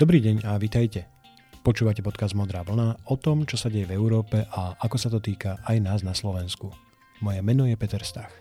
[0.00, 1.04] Dobrý deň a vitajte.
[1.60, 5.20] Počúvate podcast Modrá vlna o tom, čo sa deje v Európe a ako sa to
[5.20, 6.72] týka aj nás na Slovensku.
[7.20, 8.32] Moje meno je Peter Stach.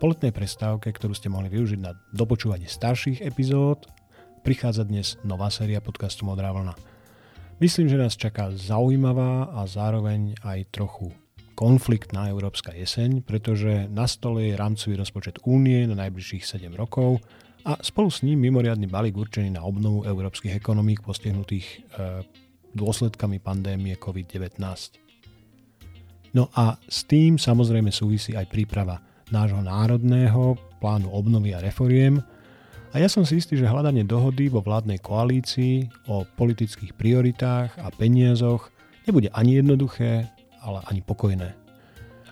[0.00, 3.84] Po letnej prestávke, ktorú ste mohli využiť na dopočúvanie starších epizód,
[4.40, 6.72] prichádza dnes nová séria podcastu Modrá vlna.
[7.60, 11.12] Myslím, že nás čaká zaujímavá a zároveň aj trochu
[11.52, 17.20] konfliktná európska jeseň, pretože na stole je rámcový rozpočet únie na najbližších 7 rokov
[17.64, 21.76] a spolu s ním mimoriadný balík určený na obnovu európskych ekonomík postihnutých e,
[22.76, 24.60] dôsledkami pandémie COVID-19.
[26.36, 29.00] No a s tým samozrejme súvisí aj príprava
[29.32, 32.20] nášho národného plánu obnovy a reforiem
[32.94, 37.90] a ja som si istý, že hľadanie dohody vo vládnej koalícii o politických prioritách a
[37.90, 38.70] peniazoch
[39.02, 40.30] nebude ani jednoduché,
[40.62, 41.58] ale ani pokojné.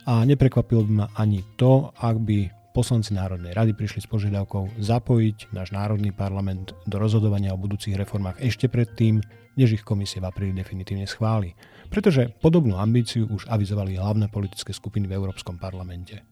[0.07, 5.53] A neprekvapilo by ma ani to, ak by poslanci Národnej rady prišli s požiadavkou zapojiť
[5.53, 9.21] náš Národný parlament do rozhodovania o budúcich reformách ešte predtým,
[9.61, 11.53] než ich komisie v apríli definitívne schváli.
[11.93, 16.25] Pretože podobnú ambíciu už avizovali hlavné politické skupiny v Európskom parlamente.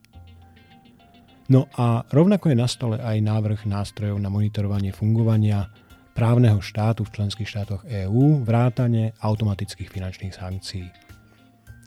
[1.53, 5.69] No a rovnako je na stole aj návrh nástrojov na monitorovanie fungovania
[6.15, 10.87] právneho štátu v členských štátoch EÚ, vrátane automatických finančných sankcií.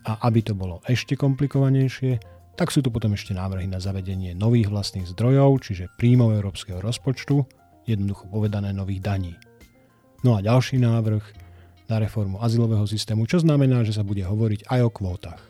[0.03, 4.69] A aby to bolo ešte komplikovanejšie, tak sú tu potom ešte návrhy na zavedenie nových
[4.69, 7.41] vlastných zdrojov, čiže príjmov európskeho rozpočtu,
[7.89, 9.33] jednoducho povedané nových daní.
[10.23, 11.23] No a ďalší návrh
[11.91, 15.41] na reformu azylového systému, čo znamená, že sa bude hovoriť aj o kvótach.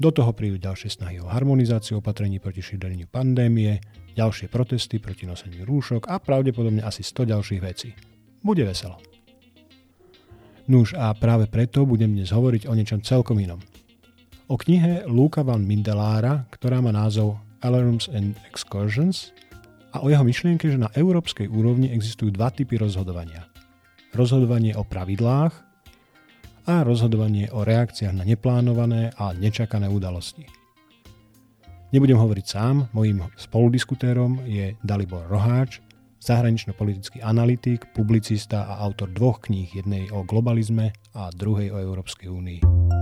[0.00, 3.84] Do toho prídu ďalšie snahy o harmonizáciu opatrení proti šíreniu pandémie,
[4.16, 7.92] ďalšie protesty proti noseniu rúšok a pravdepodobne asi 100 ďalších vecí.
[8.40, 8.96] Bude veselo.
[10.72, 13.60] Nuž a práve preto budem dnes hovoriť o niečom celkom inom.
[14.50, 19.30] O knihe Luka van Mindelára, ktorá má názov Alarms and Excursions
[19.94, 23.46] a o jeho myšlienke, že na európskej úrovni existujú dva typy rozhodovania.
[24.10, 25.54] Rozhodovanie o pravidlách
[26.66, 30.50] a rozhodovanie o reakciách na neplánované a nečakané udalosti.
[31.94, 35.78] Nebudem hovoriť sám, mojím spoludiskutérom je Dalibor Roháč,
[36.18, 42.99] zahranično-politický analytik, publicista a autor dvoch kníh, jednej o globalizme a druhej o Európskej únii.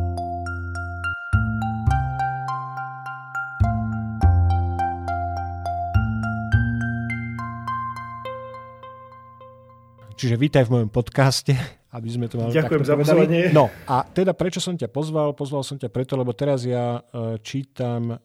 [10.18, 11.54] Čiže vítaj v mojom podcaste,
[11.96, 13.54] aby sme to mali Ďakujem za pozvanie.
[13.54, 15.30] No a teda prečo som ťa pozval?
[15.38, 18.18] Pozval som ťa preto, lebo teraz ja e, čítam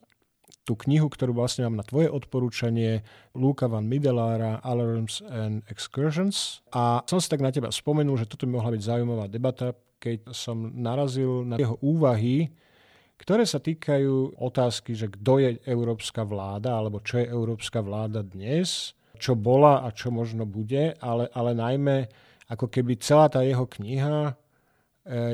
[0.65, 3.05] tú knihu, ktorú vlastne mám na tvoje odporúčanie,
[3.37, 6.65] Luka van Midelára, Alarms and Excursions.
[6.73, 10.33] A som si tak na teba spomenul, že toto by mohla byť zaujímavá debata, keď
[10.33, 12.49] som narazil na jeho úvahy,
[13.21, 18.97] ktoré sa týkajú otázky, že kto je európska vláda, alebo čo je európska vláda dnes,
[19.23, 21.97] čo bola a čo možno bude, ale, ale najmä
[22.51, 24.33] ako keby celá tá jeho kniha e,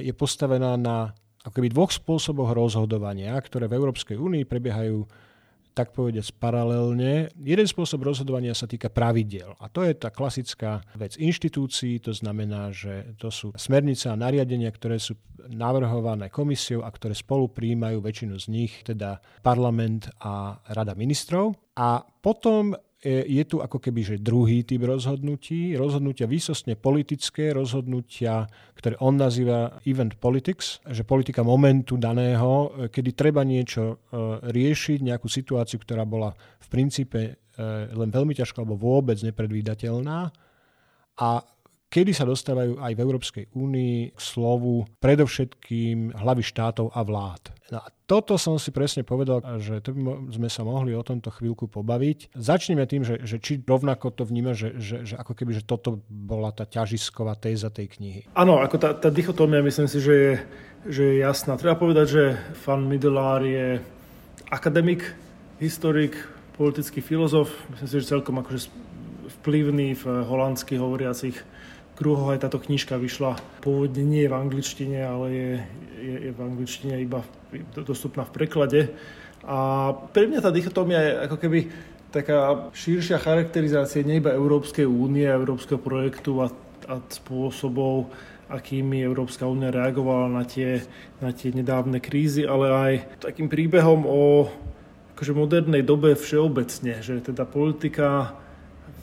[0.05, 1.09] je postavená na
[1.41, 5.09] ako keby dvoch spôsoboch rozhodovania, ktoré v Európskej únii prebiehajú
[5.73, 7.31] tak povediať paralelne.
[7.39, 12.69] Jeden spôsob rozhodovania sa týka pravidiel a to je tá klasická vec inštitúcií, to znamená,
[12.75, 15.15] že to sú smernice a nariadenia, ktoré sú
[15.47, 21.55] navrhované komisiou a ktoré spolu príjmajú väčšinu z nich, teda parlament a rada ministrov.
[21.79, 22.75] A potom
[23.07, 28.43] je tu ako keby že druhý typ rozhodnutí, rozhodnutia výsostne politické, rozhodnutia,
[28.75, 33.95] ktoré on nazýva event politics, že politika momentu daného, e, kedy treba niečo e,
[34.51, 37.21] riešiť, nejakú situáciu, ktorá bola v princípe
[37.91, 40.31] len veľmi ťažká alebo vôbec nepredvídateľná.
[41.19, 41.29] A
[41.89, 47.49] kedy sa dostávajú aj v Európskej únii k slovu predovšetkým hlavy štátov a vlád.
[47.73, 51.29] No a toto som si presne povedal, že to by sme sa mohli o tomto
[51.29, 52.33] chvíľku pobaviť.
[52.33, 56.01] Začneme tým, že, že či rovnako to vníma, že, že, že ako keby že toto
[56.09, 58.21] bola tá ťažisková téza tej knihy.
[58.33, 60.33] Áno, ako tá, tá dichotómia myslím si, že je,
[60.89, 61.57] že je jasná.
[61.57, 62.23] Treba povedať, že
[62.57, 63.81] Fan Midelár je
[64.49, 65.05] akademik,
[65.61, 66.17] historik,
[66.57, 67.53] politický filozof.
[67.69, 68.73] Myslím si, že celkom akože
[69.41, 71.37] vplyvný v holandských hovoriacich
[71.99, 73.35] kruhoch aj táto knižka vyšla.
[73.59, 75.51] Pôvodne nie je v angličtine, ale je,
[75.99, 77.19] je, je v angličtine iba
[77.75, 78.81] dostupná v preklade.
[79.43, 81.59] A pre mňa tá dichotómia je ako keby
[82.09, 86.47] taká širšia charakterizácia nie Európskej únie, európskeho projektu a,
[86.89, 88.09] a spôsobov,
[88.49, 90.81] akými Európska únia reagovala na tie,
[91.21, 92.93] na tie nedávne krízy, ale aj
[93.29, 94.49] takým príbehom o
[95.13, 98.33] akože modernej dobe všeobecne, že teda politika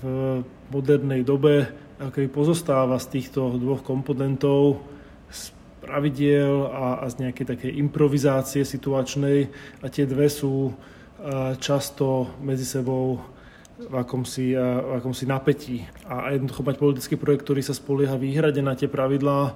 [0.03, 0.43] v
[0.75, 4.85] modernej dobe keby pozostáva z týchto dvoch komponentov,
[5.33, 5.51] z
[5.81, 9.49] pravidiel a, a z nejakej takej improvizácie situačnej
[9.81, 10.75] a tie dve sú
[11.59, 13.21] často medzi sebou
[13.77, 15.85] v akomsi, v akomsi napätí.
[16.09, 19.53] A jednoducho mať politický projekt, ktorý sa spolieha výhrade na tie pravidlá,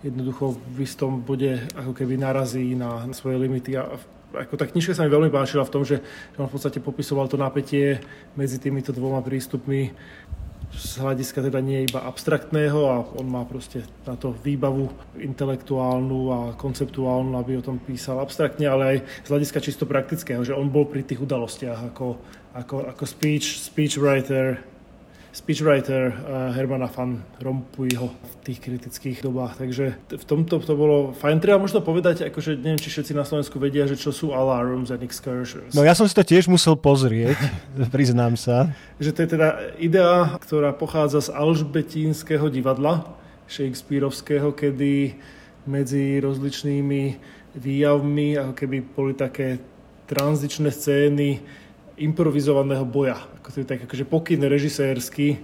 [0.00, 3.76] jednoducho v istom bode ako keby narazí na svoje limity.
[3.76, 3.98] A
[4.28, 6.04] ako tá knižka sa mi veľmi páčila v tom, že
[6.36, 8.00] on v podstate popisoval to napätie
[8.36, 9.92] medzi týmito dvoma prístupmi
[10.74, 16.40] z hľadiska teda nie iba abstraktného a on má proste na to výbavu intelektuálnu a
[16.54, 20.84] konceptuálnu, aby o tom písal abstraktne, ale aj z hľadiska čisto praktického, že on bol
[20.84, 22.20] pri tých udalostiach ako,
[22.52, 24.60] ako, ako speech, speechwriter,
[25.38, 29.62] speechwriter uh, Hermana van Rompuyho v tých kritických dobách.
[29.62, 31.38] Takže v tomto to bolo fajn.
[31.38, 35.06] Treba možno povedať, akože neviem, či všetci na Slovensku vedia, že čo sú alarms and
[35.06, 35.78] excursions.
[35.78, 37.38] No ja som si to tiež musel pozrieť,
[37.94, 38.74] priznám sa.
[38.98, 39.48] Že to je teda
[39.78, 43.06] idea, ktorá pochádza z Alžbetínskeho divadla,
[43.46, 45.16] Shakespeareovského, kedy
[45.64, 47.02] medzi rozličnými
[47.56, 49.62] výjavmi, ako keby boli také
[50.08, 51.40] tranzičné scény
[51.98, 53.18] improvizovaného boja.
[53.42, 55.42] Ako to je tak akože pokyn režisérsky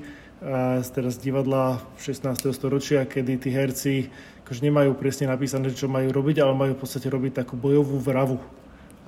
[0.81, 2.53] z teraz divadla 16.
[2.53, 4.13] storočia, kedy tí herci
[4.45, 8.37] akože nemajú presne napísané, čo majú robiť, ale majú v podstate robiť takú bojovú vravu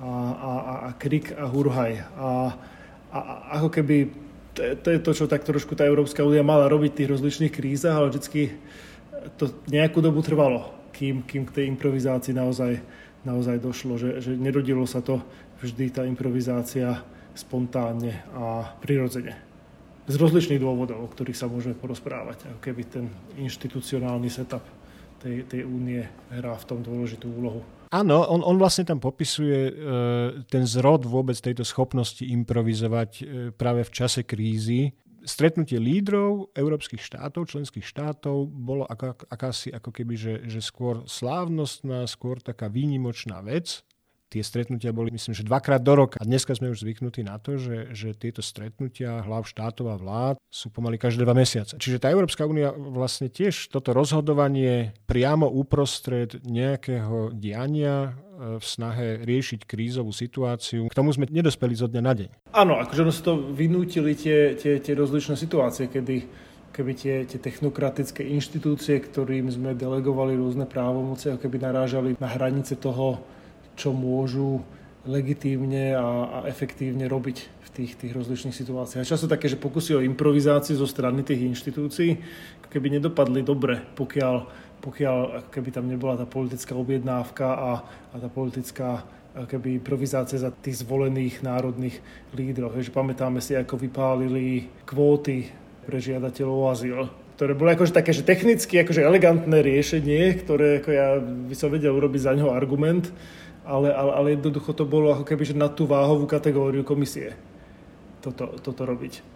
[0.01, 1.93] a, a, a, a krik a hurhaj.
[2.17, 2.27] A,
[3.13, 4.09] a, a ako keby
[4.57, 7.53] to, to je to, čo tak trošku tá Európska únia mala robiť v tých rozličných
[7.53, 8.57] krízach, ale vždycky
[9.37, 12.81] to nejakú dobu trvalo, kým, kým k tej improvizácii naozaj,
[13.21, 15.21] naozaj došlo, že, že nerodilo sa to
[15.61, 16.97] vždy tá improvizácia
[17.37, 19.37] spontánne a prirodzene.
[20.07, 22.47] Z rozličných dôvodov, o ktorých sa môžeme porozprávať.
[22.49, 23.05] Ako keby ten
[23.37, 24.63] inštitucionálny setup
[25.19, 26.01] tej, tej únie
[26.31, 27.61] hrá v tom dôležitú úlohu.
[27.87, 29.73] Áno, on, on vlastne tam popisuje e,
[30.51, 33.23] ten zrod vôbec tejto schopnosti improvizovať e,
[33.55, 34.91] práve v čase krízy.
[35.23, 42.07] Stretnutie lídrov európskych štátov, členských štátov, bolo ako, akási ako keby, že, že skôr slávnostná,
[42.07, 43.86] skôr taká výnimočná vec,
[44.27, 46.19] tie stretnutia boli, myslím, že dvakrát do roka.
[46.19, 50.35] A dneska sme už zvyknutí na to, že, že tieto stretnutia hlav štátov a vlád
[50.51, 51.79] sú pomaly každé dva mesiace.
[51.79, 59.23] Čiže tá Európska únia vlastne tiež toto rozhodovanie priamo uprostred nejakého diania e, v snahe
[59.23, 60.91] riešiť krízovú situáciu.
[60.91, 62.29] K tomu sme nedospeli zo dňa na deň.
[62.51, 66.47] Áno, akože ono si to vynútili tie, tie, tie rozličné situácie, kedy
[66.77, 72.77] keby tie, tie technokratické inštitúcie, ktorým sme delegovali rôzne právomoci, ako keby narážali na hranice
[72.77, 73.17] toho,
[73.77, 74.65] čo môžu
[75.07, 79.07] legitímne a, a efektívne robiť v tých, tých rozličných situáciách.
[79.07, 82.19] Často také, že pokusy o improvizáciu zo strany tých inštitúcií
[82.67, 84.35] keby nedopadli dobre, pokiaľ,
[84.83, 87.71] pokiaľ keby tam nebola tá politická objednávka a,
[88.11, 89.07] a tá politická
[89.47, 91.95] keby improvizácia za tých zvolených národných
[92.33, 92.75] lídrov.
[92.75, 95.47] Takže pamätáme si, ako vypálili kvóty
[95.87, 97.01] pre žiadateľov o azyl
[97.37, 101.93] ktoré bolo akože také, že technicky akože elegantné riešenie, ktoré ako ja by som vedel
[101.93, 103.13] urobiť za neho argument,
[103.67, 107.35] ale, ale, ale jednoducho to bolo ako keby že na tú váhovú kategóriu komisie
[108.23, 109.35] toto, toto robiť.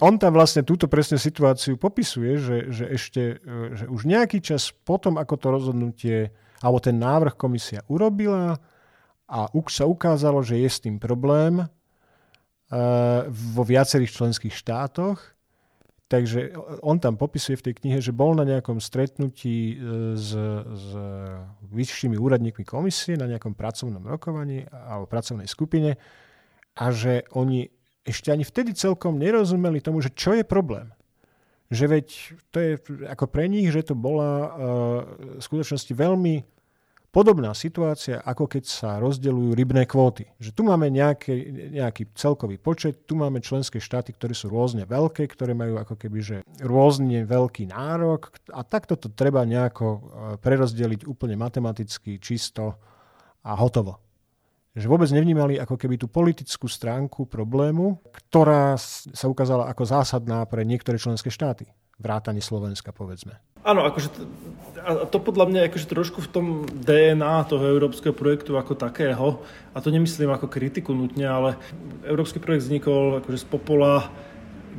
[0.00, 4.72] On tam vlastne túto presne situáciu popisuje, že, že ešte e, že už nejaký čas
[4.72, 6.18] potom, ako to rozhodnutie
[6.60, 8.60] alebo ten návrh komisia urobila
[9.30, 11.68] a už sa ukázalo, že je s tým problém uh,
[13.30, 15.22] vo viacerých členských štátoch,
[16.10, 20.34] Takže on tam popisuje v tej knihe, že bol na nejakom stretnutí e, s,
[20.66, 20.86] s
[21.70, 25.94] vyššími úradníkmi komisie, na nejakom pracovnom rokovaní alebo pracovnej skupine
[26.74, 27.70] a že oni
[28.02, 30.90] ešte ani vtedy celkom nerozumeli tomu, že čo je problém.
[31.70, 32.06] Že veď
[32.50, 32.72] to je
[33.06, 34.48] ako pre nich, že to bola uh,
[35.38, 36.42] v skutočnosti veľmi
[37.10, 40.30] Podobná situácia, ako keď sa rozdeľujú rybné kvóty.
[40.38, 41.34] Že tu máme nejaký,
[41.74, 46.18] nejaký celkový počet, tu máme členské štáty, ktoré sú rôzne veľké, ktoré majú ako keby
[46.22, 50.00] že rôzne veľký nárok a takto to treba nejako e,
[50.38, 52.78] prerozdeliť úplne matematicky, čisto
[53.42, 53.98] a hotovo.
[54.78, 60.62] Že vôbec nevnímali ako keby tú politickú stránku problému, ktorá sa ukázala ako zásadná pre
[60.62, 61.66] niektoré členské štáty
[62.00, 63.36] vrátane Slovenska, povedzme.
[63.60, 64.20] Áno, akože to,
[64.80, 69.44] a to podľa mňa akože trošku v tom DNA toho európskeho projektu ako takého,
[69.76, 71.60] a to nemyslím ako kritiku nutne, ale
[72.08, 74.08] európsky projekt vznikol akože z popola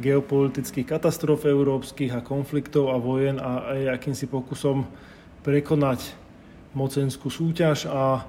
[0.01, 4.89] geopolitických katastrof európskych a konfliktov a vojen a aj akýmsi pokusom
[5.45, 6.17] prekonať
[6.73, 8.25] mocenskú súťaž a,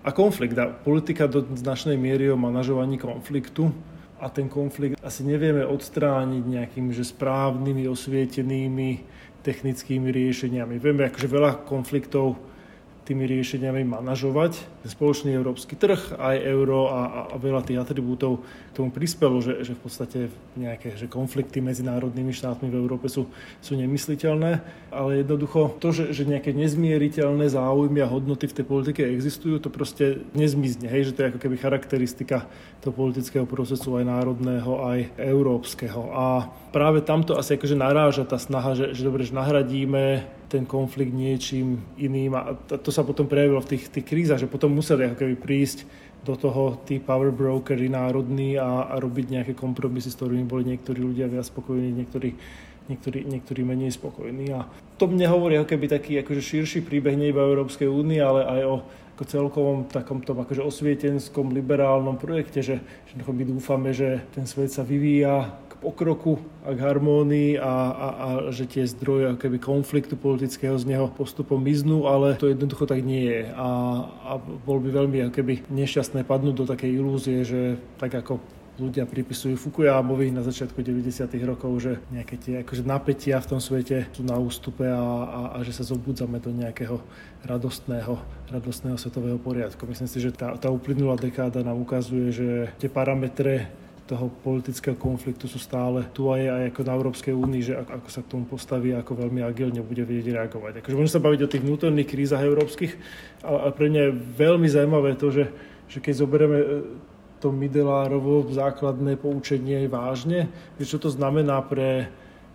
[0.00, 0.56] a konflikt.
[0.56, 3.74] A politika do značnej miery o manažovaní konfliktu
[4.22, 8.90] a ten konflikt asi nevieme odstrániť nejakými že správnymi, osvietenými
[9.42, 10.78] technickými riešeniami.
[10.78, 12.38] Vieme, akože veľa konfliktov,
[13.02, 14.71] tými riešeniami manažovať.
[14.82, 19.78] Spoločný európsky trh, aj euro a, a veľa tých atribútov k tomu prispelo, že, že
[19.78, 20.18] v podstate
[20.58, 23.30] nejaké že konflikty medzi národnými štátmi v Európe sú,
[23.62, 24.58] sú nemysliteľné,
[24.90, 29.70] ale jednoducho to, že, že nejaké nezmieriteľné záujmy a hodnoty v tej politike existujú, to
[29.70, 30.90] proste nezmizne.
[30.90, 32.50] Hej, že to je ako keby charakteristika
[32.82, 36.10] toho politického procesu aj národného, aj európskeho.
[36.10, 41.16] A práve tamto asi akože naráža tá snaha, že, že dobre, že nahradíme ten konflikt
[41.16, 45.16] niečím iným a to sa potom prejavilo v tých, tých krízach, že potom museli ako
[45.20, 45.84] keby prísť
[46.22, 51.02] do toho tí power brokery národní a, a robiť nejaké kompromisy, s ktorými boli niektorí
[51.02, 52.30] ľudia viac spokojní, niektorí,
[52.86, 54.54] niektorí, niektorí menej spokojní.
[54.54, 54.64] A
[54.96, 58.60] to mne hovorí ako keby taký akože širší príbeh nie iba Európskej únie, ale aj
[58.64, 58.76] o
[59.12, 64.80] ako celkovom takomto akože osvietenskom liberálnom projekte, že, že my dúfame, že ten svet sa
[64.80, 65.52] vyvíja
[65.82, 71.10] pokroku a k harmónii a, a, a že tie zdroje keby konfliktu politického z neho
[71.10, 73.50] postupom miznú, ale to jednoducho tak nie je.
[73.50, 73.68] A,
[74.06, 78.38] a bol by veľmi keby nešťastné padnúť do takej ilúzie, že tak ako
[78.80, 81.28] ľudia pripisujú Fukuyamovi na začiatku 90.
[81.44, 85.58] rokov, že nejaké tie akože napätia v tom svete sú na ústupe a, a, a
[85.60, 86.96] že sa zobudzame do nejakého
[87.44, 88.16] radostného,
[88.48, 89.84] radostného svetového poriadku.
[89.84, 92.48] Myslím si, že tá, tá uplynulá dekáda nám ukazuje, že
[92.80, 93.68] tie parametre
[94.06, 98.08] toho politického konfliktu sú stále tu aj, aj ako na Európskej únii, že ako, ako
[98.10, 100.82] sa k tomu postaví, ako veľmi agilne bude vedieť reagovať.
[100.82, 102.92] Akože môžeme sa baviť o tých vnútorných krízach európskych,
[103.46, 105.44] ale pre mňa je veľmi zaujímavé to, že,
[105.86, 106.66] že keď zoberieme e,
[107.38, 112.10] to Midelárovo základné poučenie vážne, že čo to znamená pre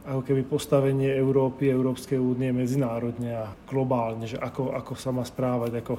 [0.07, 5.83] ako keby postavenie Európy, Európskej únie medzinárodne a globálne, že ako, ako sa má správať
[5.83, 5.95] ako,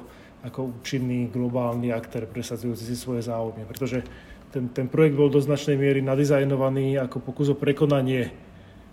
[0.49, 3.69] ako účinný globálny aktér presadzujúci si svoje záujmy.
[3.69, 4.01] Pretože
[4.49, 8.33] ten, ten projekt bol do značnej miery nadizajnovaný ako pokus o prekonanie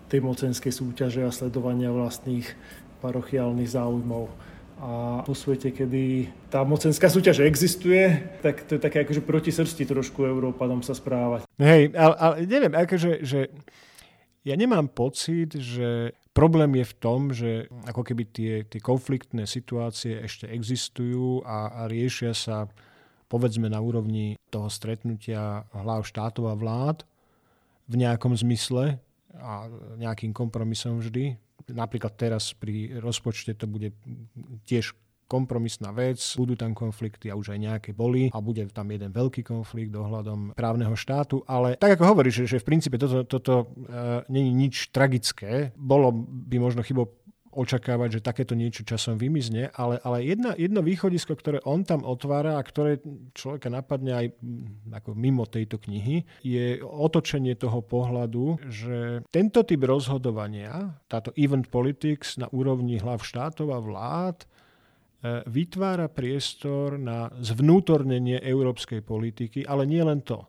[0.07, 2.47] tej mocenskej súťaže a sledovania vlastných
[3.03, 4.31] parochiálnych záujmov.
[4.77, 9.89] A po svete, kedy tá mocenská súťaž existuje, tak to je také akože proti srsti
[9.89, 11.49] trošku Európanom sa správať.
[11.57, 13.49] Hej, ale, ale neviem, akože, že
[14.45, 20.21] ja nemám pocit, že problém je v tom, že ako keby tie, tie konfliktné situácie
[20.21, 22.69] ešte existujú a, a riešia sa
[23.27, 27.03] povedzme na úrovni toho stretnutia hlav štátov a vlád
[27.87, 28.99] v nejakom zmysle
[29.37, 29.67] a
[29.99, 31.37] nejakým kompromisom vždy.
[31.71, 33.91] Napríklad teraz pri rozpočte to bude
[34.67, 34.95] tiež
[35.27, 39.43] kompromisná vec, budú tam konflikty a už aj nejaké boli a bude tam jeden veľký
[39.43, 44.55] konflikt ohľadom právneho štátu, ale tak ako hovoríš, že, v princípe toto, toto e, není
[44.55, 46.15] nič tragické, bolo
[46.47, 47.11] by možno chybou
[47.57, 52.61] očakávať, že takéto niečo časom vymizne, ale, ale jedna, jedno východisko, ktoré on tam otvára
[52.61, 53.01] a ktoré
[53.33, 59.81] človeka napadne aj mm, ako mimo tejto knihy, je otočenie toho pohľadu, že tento typ
[59.81, 64.47] rozhodovania, táto event politics na úrovni hlav štátov a vlád, e,
[65.49, 70.45] vytvára priestor na zvnútornenie európskej politiky, ale nie len to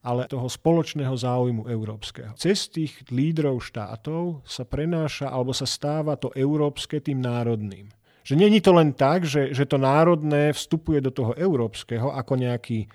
[0.00, 2.32] ale toho spoločného záujmu európskeho.
[2.36, 7.92] Cez tých lídrov štátov sa prenáša alebo sa stáva to európske tým národným.
[8.24, 12.88] Že není to len tak, že, že to národné vstupuje do toho európskeho ako nejaký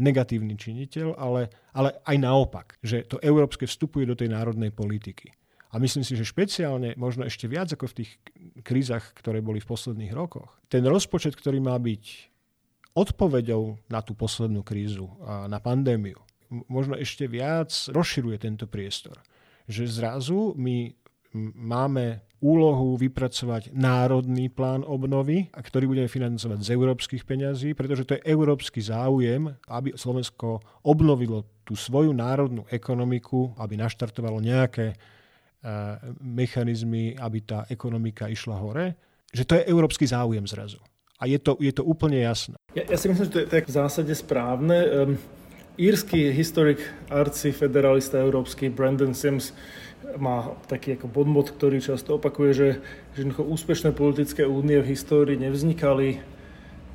[0.00, 5.32] negatívny činiteľ, ale, ale aj naopak, že to európske vstupuje do tej národnej politiky.
[5.70, 8.10] A myslím si, že špeciálne, možno ešte viac ako v tých
[8.66, 12.04] krízach, ktoré boli v posledných rokoch, ten rozpočet, ktorý má byť
[12.90, 15.06] odpoveďou na tú poslednú krízu,
[15.46, 16.18] na pandémiu,
[16.50, 19.22] možno ešte viac rozširuje tento priestor.
[19.70, 20.90] Že zrazu my
[21.54, 28.26] máme úlohu vypracovať národný plán obnovy, ktorý budeme financovať z európskych peňazí, pretože to je
[28.26, 37.38] európsky záujem, aby Slovensko obnovilo tú svoju národnú ekonomiku, aby naštartovalo nejaké uh, mechanizmy, aby
[37.44, 38.96] tá ekonomika išla hore,
[39.30, 40.80] že to je európsky záujem zrazu.
[41.20, 42.56] A je to, je to úplne jasné.
[42.72, 44.78] Ja, ja si myslím, že to je, je v zásade správne.
[44.88, 45.39] Um
[45.80, 49.56] írsky historik, arci, federalista európsky Brandon Sims
[50.20, 52.68] má taký ako bodmot, ktorý často opakuje, že,
[53.16, 56.20] že úspešné politické únie v histórii nevznikali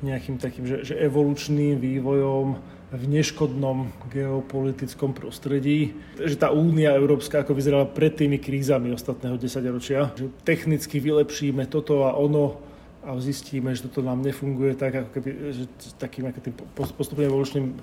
[0.06, 5.96] nejakým takým, že, že evolučným vývojom v neškodnom geopolitickom prostredí.
[6.20, 10.14] Že tá únia európska ako vyzerala pred tými krízami ostatného desaťročia.
[10.14, 12.62] Že technicky vylepšíme toto a ono
[13.06, 17.70] a zistíme, že toto nám nefunguje tak, ako keby, že takým ako tým postupne evolučným
[17.70, 17.74] e,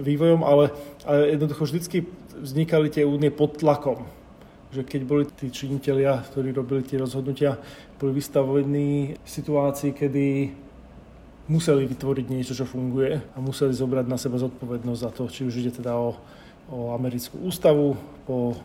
[0.00, 0.72] vývojom, ale,
[1.04, 2.08] ale jednoducho vždycky
[2.40, 4.08] vznikali tie únie pod tlakom.
[4.72, 7.60] Že keď boli tí činitelia, ktorí robili tie rozhodnutia,
[8.00, 10.26] boli vystavení situácii, kedy
[11.52, 15.60] museli vytvoriť niečo, čo funguje a museli zobrať na seba zodpovednosť za to, či už
[15.60, 16.16] ide teda o,
[16.72, 17.92] o americkú ústavu,
[18.24, 18.56] po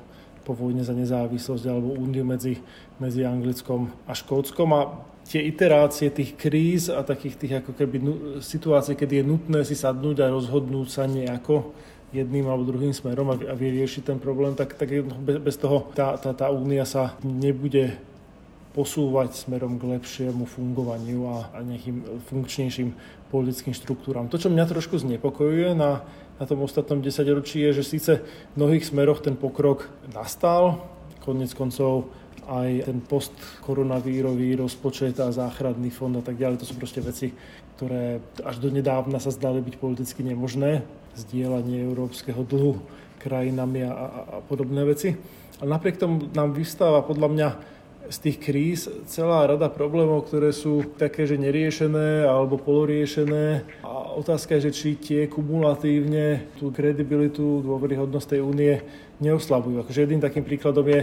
[0.45, 2.61] po vojne za nezávislosť alebo úniu medzi,
[3.01, 4.69] medzi Anglickom a Škótskom.
[4.77, 4.81] A
[5.25, 7.97] tie iterácie tých kríz a takých tých ako keby
[8.45, 11.73] situácií, kedy je nutné si sadnúť a rozhodnúť sa nejako
[12.13, 14.87] jedným alebo druhým smerom a, vyriešiť ten problém, tak, tak
[15.19, 17.97] bez toho tá, tá, tá únia sa nebude
[18.77, 22.91] posúvať smerom k lepšiemu fungovaniu a, a nejakým funkčnejším
[23.31, 24.27] politickým štruktúram.
[24.27, 26.03] To, čo mňa trošku znepokojuje na,
[26.35, 30.83] na tom ostatnom desaťročí, je, že síce v mnohých smeroch ten pokrok nastal,
[31.23, 32.11] konec koncov
[32.45, 36.61] aj ten postkoronavírový rozpočet a záchranný fond a tak ďalej.
[36.61, 37.33] To sú proste veci,
[37.75, 40.85] ktoré až do nedávna sa zdali byť politicky nemožné.
[41.15, 42.79] Zdieľanie európskeho dlhu
[43.19, 45.15] krajinami a, a, a podobné veci.
[45.63, 47.49] Ale napriek tomu nám vystáva podľa mňa
[48.05, 53.65] z tých kríz celá rada problémov, ktoré sú také, že neriešené alebo poloriešené.
[53.81, 58.73] A otázka je, že či tie kumulatívne tú kredibilitu, dôveryhodnosť tej únie
[59.17, 59.81] neoslabujú.
[59.81, 61.01] Akože jedným takým príkladom je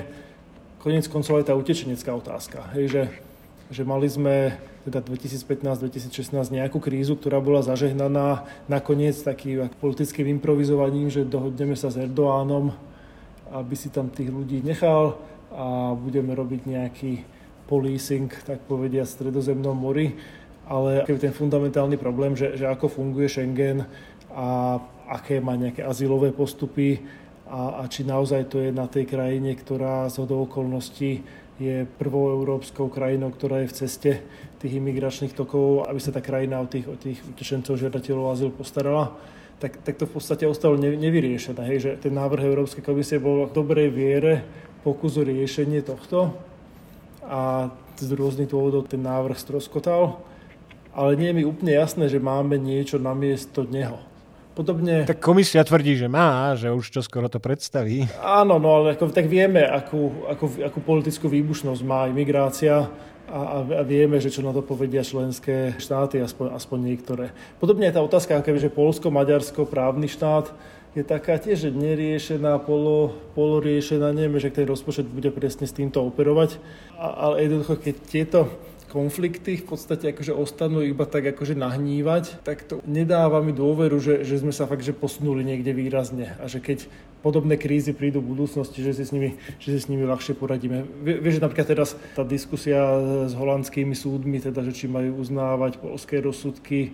[0.82, 2.66] konec koncov aj tá utečenecká otázka.
[2.74, 3.02] Hej, že,
[3.70, 11.22] že mali sme teda 2015-2016 nejakú krízu, ktorá bola zažehnaná nakoniec takým politickým improvizovaním, že
[11.22, 12.74] dohodneme sa s Erdoánom,
[13.54, 15.22] aby si tam tých ľudí nechal
[15.54, 17.12] a budeme robiť nejaký
[17.70, 20.18] policing, tak povedia, v stredozemnom mori.
[20.66, 23.86] Ale ten fundamentálny problém, že, že ako funguje Schengen
[24.34, 27.21] a aké má nejaké azylové postupy,
[27.52, 31.20] a, a či naozaj to je na tej krajine, ktorá z okolností
[31.60, 34.10] je prvou európskou krajinou, ktorá je v ceste
[34.56, 39.12] tých imigračných tokov, aby sa tá krajina o tých, o tých utečencov, žiadateľov azyl postarala,
[39.60, 41.62] tak, tak to v podstate ostalo nevyriešené.
[41.68, 44.42] Hej, že ten návrh Európskej komisie bol v dobrej viere
[44.80, 46.34] pokus o riešenie tohto
[47.22, 50.24] a z rôznych dôvodov ten návrh stroskotal,
[50.96, 54.11] ale nie je mi úplne jasné, že máme niečo namiesto neho.
[54.52, 55.08] Podobne...
[55.08, 58.04] Tak komisia tvrdí, že má, že už čo skoro to predstaví.
[58.20, 62.92] Áno, no ale ako, tak vieme, akú, akú, akú politickú výbušnosť má imigrácia
[63.32, 67.32] a, a vieme, že čo na to povedia členské štáty, aspoň, aspoň niektoré.
[67.56, 70.52] Podobne je tá otázka, že Polsko, Maďarsko, právny štát
[70.92, 74.12] je taká tiež neriešená, polo, poloriešená.
[74.12, 76.60] Nevieme, že ten rozpočet bude presne s týmto operovať,
[77.00, 78.40] a, ale jednoducho, keď tieto
[78.92, 84.20] konflikty v podstate akože ostanú iba tak akože nahnívať, tak to nedáva mi dôveru, že,
[84.28, 86.84] že sme sa fakt že posunuli niekde výrazne a že keď
[87.24, 90.84] podobné krízy prídu v budúcnosti, že si s nimi, že si s nimi ľahšie poradíme.
[91.00, 92.84] Vieš, že napríklad teraz tá diskusia
[93.24, 96.92] s holandskými súdmi, teda, že či majú uznávať polské rozsudky,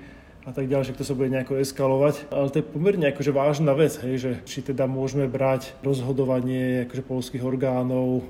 [0.49, 2.33] a tak ďalej, že to sa bude nejako eskalovať.
[2.33, 7.05] Ale to je pomerne akože vážna vec, hej, že či teda môžeme brať rozhodovanie akože
[7.05, 8.25] polských orgánov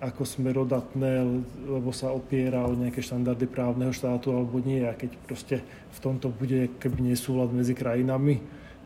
[0.00, 1.22] ako smerodatné,
[1.66, 4.82] lebo sa opiera o nejaké štandardy právneho štátu alebo nie.
[4.82, 5.56] A keď proste
[5.94, 8.42] v tomto bude keby nesúlad medzi krajinami,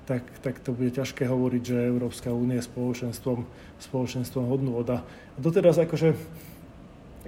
[0.09, 3.45] tak, tak to bude ťažké hovoriť, že Európska únia je spoločenstvom,
[3.77, 5.05] spoločenstvom voda.
[5.37, 6.17] A doteraz akože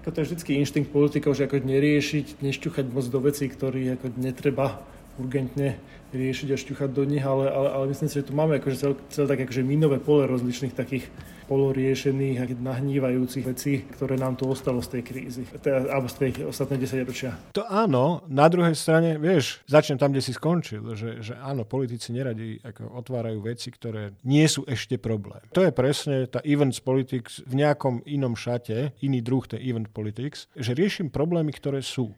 [0.01, 4.07] ako to je vždycky inštinkt politikov, že ako neriešiť, nešťuchať moc do vecí, ktorých ako
[4.16, 4.81] netreba
[5.21, 5.77] urgentne
[6.11, 8.92] riešiť a šťuchať do nich, ale, ale, ale myslím si, že tu máme akože cel,
[9.11, 11.07] celé také akože minové pole rozličných takých
[11.51, 16.31] poloriešených a nahnívajúcich vecí, ktoré nám tu ostalo z tej krízy, teda, alebo z tej
[16.46, 17.35] ostatnej desaťročia.
[17.59, 22.14] To áno, na druhej strane, vieš, začnem tam, kde si skončil, že, že áno, politici
[22.14, 25.42] neradi ako otvárajú veci, ktoré nie sú ešte problém.
[25.51, 30.46] To je presne tá events politics v nejakom inom šate, iný druh tej event politics,
[30.55, 32.14] že riešim problémy, ktoré sú.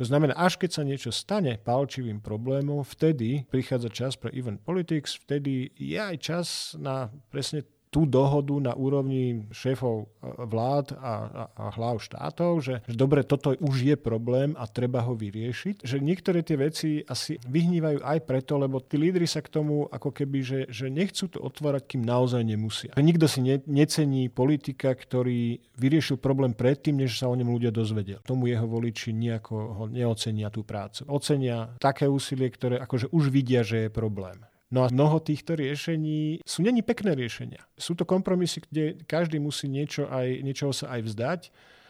[0.00, 5.12] To znamená, až keď sa niečo stane palčivým problémom, vtedy prichádza čas pre event politics,
[5.12, 11.14] vtedy je aj čas na presne tú dohodu na úrovni šéfov e, vlád a, a,
[11.50, 15.82] a hlav štátov, že, že dobre, toto už je problém a treba ho vyriešiť.
[15.82, 20.14] Že niektoré tie veci asi vyhnívajú aj preto, lebo tí lídry sa k tomu ako
[20.14, 22.94] keby, že, že nechcú to otvárať, kým naozaj nemusia.
[22.94, 28.22] Nikto si ne, necení politika, ktorý vyriešil problém predtým, než sa o ňom ľudia dozvedeli.
[28.22, 31.02] Tomu jeho voliči nejako ho neocenia tú prácu.
[31.10, 34.38] Ocenia také úsilie, ktoré akože už vidia, že je problém.
[34.70, 37.66] No a mnoho týchto riešení sú není pekné riešenia.
[37.74, 41.40] Sú to kompromisy, kde každý musí niečo aj, niečoho sa aj vzdať.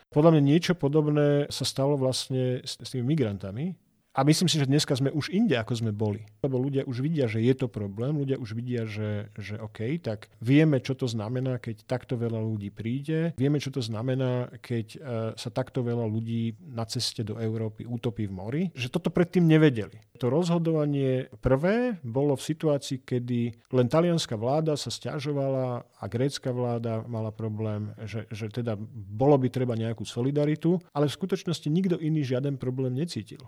[0.09, 3.77] Podľa mňa niečo podobné sa stalo vlastne s, s tými migrantami,
[4.11, 6.27] a myslím si, že dneska sme už inde, ako sme boli.
[6.43, 10.27] Lebo ľudia už vidia, že je to problém, ľudia už vidia, že, že OK, tak
[10.43, 15.01] vieme, čo to znamená, keď takto veľa ľudí príde, vieme, čo to znamená, keď uh,
[15.39, 20.03] sa takto veľa ľudí na ceste do Európy utopí v mori, že toto predtým nevedeli.
[20.19, 27.07] To rozhodovanie prvé bolo v situácii, kedy len talianská vláda sa stiažovala a grécka vláda
[27.07, 32.27] mala problém, že, že teda bolo by treba nejakú solidaritu, ale v skutočnosti nikto iný
[32.27, 33.41] žiaden problém necítil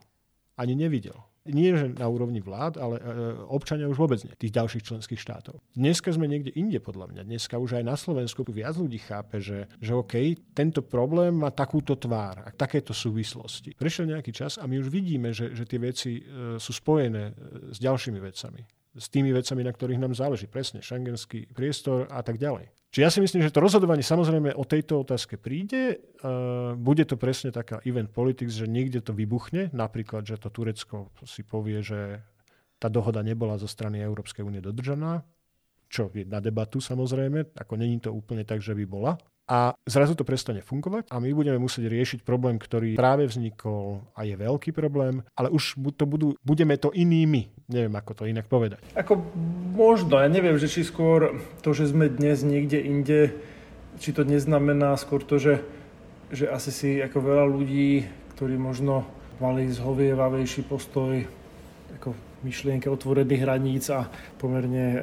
[0.63, 1.19] ani nevidel.
[1.43, 3.05] Nie že na úrovni vlád, ale e,
[3.51, 5.59] občania už vôbec nie, tých ďalších členských štátov.
[5.75, 7.23] Dneska sme niekde inde, podľa mňa.
[7.27, 11.99] Dneska už aj na Slovensku viac ľudí chápe, že, že OK, tento problém má takúto
[11.99, 13.75] tvár a takéto súvislosti.
[13.75, 17.75] Prešiel nejaký čas a my už vidíme, že, že tie veci e, sú spojené e,
[17.75, 20.45] s ďalšími vecami s tými vecami, na ktorých nám záleží.
[20.45, 22.69] Presne, šangenský priestor a tak ďalej.
[22.93, 25.97] Čiže ja si myslím, že to rozhodovanie samozrejme o tejto otázke príde.
[26.21, 29.73] Uh, bude to presne taká event politics, že niekde to vybuchne.
[29.73, 32.21] Napríklad, že to Turecko si povie, že
[32.77, 35.25] tá dohoda nebola zo strany Európskej únie dodržaná,
[35.89, 39.17] čo je na debatu samozrejme, ako není to úplne tak, že by bola
[39.51, 44.23] a zrazu to prestane fungovať a my budeme musieť riešiť problém, ktorý práve vznikol a
[44.23, 47.51] je veľký problém, ale už to budú, budeme to inými.
[47.67, 48.81] Neviem, ako to inak povedať.
[48.95, 49.19] Ako
[49.75, 53.21] možno, ja neviem, že či skôr to, že sme dnes niekde inde,
[53.99, 55.55] či to neznamená skôr to, že,
[56.31, 58.07] že asi si ako veľa ľudí,
[58.39, 59.05] ktorí možno
[59.43, 61.19] mali zhovievavejší postoj
[61.99, 64.99] ako myšlienke otvorených hraníc a pomerne e,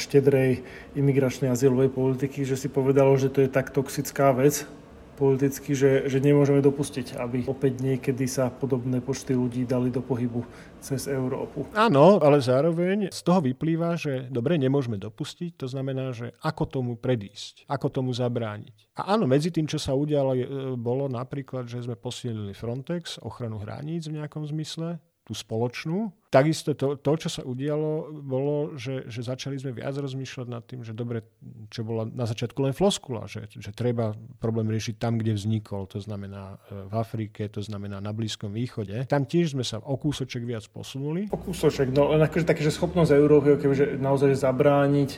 [0.00, 0.62] štedrej
[0.96, 4.68] imigračnej azylovej politiky, že si povedalo, že to je tak toxická vec
[5.16, 10.44] politicky, že, že nemôžeme dopustiť, aby opäť niekedy sa podobné počty ľudí dali do pohybu
[10.78, 11.64] cez Európu.
[11.72, 16.92] Áno, ale zároveň z toho vyplýva, že dobre, nemôžeme dopustiť, to znamená, že ako tomu
[17.00, 18.92] predísť, ako tomu zabrániť.
[19.00, 20.36] A áno, medzi tým, čo sa udialo,
[20.76, 26.14] bolo napríklad, že sme posilnili Frontex, ochranu hraníc v nejakom zmysle, tú spoločnú.
[26.30, 30.86] Takisto to, to, čo sa udialo, bolo, že, že začali sme viac rozmýšľať nad tým,
[30.86, 31.26] že dobre,
[31.66, 35.98] čo bola na začiatku len floskula, že, že treba problém riešiť tam, kde vznikol, to
[35.98, 38.94] znamená e, v Afrike, to znamená na Blízkom východe.
[39.10, 41.26] Tam tiež sme sa o kúsoček viac posunuli.
[41.34, 45.10] O kúsoček, no len akože také, že schopnosť Európy, kebyže naozaj zabrániť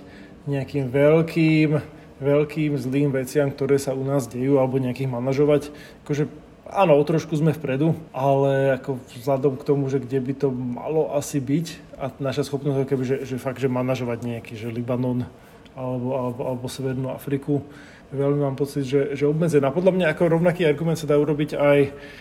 [0.49, 5.71] nejakým veľkým veľkým zlým veciam, ktoré sa u nás dejú, alebo nejakých manažovať.
[6.03, 6.27] Akože
[6.69, 11.17] Áno, o trošku sme vpredu, ale ako vzhľadom k tomu, že kde by to malo
[11.17, 15.25] asi byť a naša schopnosť, keby, že, že fakt, že manažovať nejaký, že Libanon
[15.73, 17.65] alebo, alebo, alebo Severnú Afriku,
[18.13, 19.73] veľmi mám pocit, že, že obmedzená.
[19.73, 21.79] Podľa mňa ako rovnaký argument sa dá urobiť aj